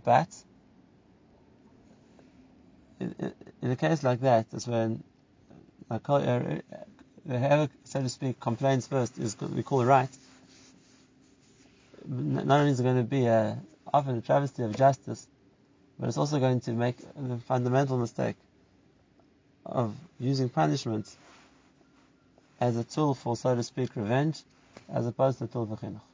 But 0.09 0.35
in, 2.99 3.15
in, 3.61 3.71
a 3.71 3.77
case 3.77 4.03
like 4.03 4.23
that, 4.23 4.47
it's 4.55 4.67
when 4.67 5.05
like, 5.91 6.09
uh, 6.09 6.41
whoever, 7.27 7.69
so 7.85 8.01
to 8.01 8.09
speak, 8.09 8.41
complains 8.41 8.87
first 8.87 9.19
is 9.19 9.37
we 9.39 9.63
call 9.63 9.85
right. 9.85 10.09
Not 12.07 12.61
only 12.61 12.73
is 12.73 12.81
it 12.81 12.85
going 12.85 12.97
to 12.97 13.03
be 13.03 13.27
a, 13.27 13.59
often 13.93 14.17
a 14.17 14.23
travesty 14.23 14.63
of 14.63 14.75
justice, 14.75 15.27
but 16.01 16.09
it's 16.09 16.17
also 16.17 16.41
going 16.41 16.61
to 16.61 16.73
make 16.73 16.97
the 17.15 17.37
fundamental 17.47 17.99
mistake 17.99 18.37
of 19.67 19.95
using 20.19 20.49
punishment 20.49 21.07
as 22.63 22.79
a 22.79 22.85
tool 22.85 23.13
for, 23.13 23.37
so 23.37 23.55
to 23.55 23.63
speak, 23.63 23.95
revenge, 23.95 24.41
as 24.89 25.07
opposed 25.07 25.37
to 25.41 25.45
a 25.45 25.49
tool 25.49 25.67
for 25.67 25.77
chinuch. 25.77 26.08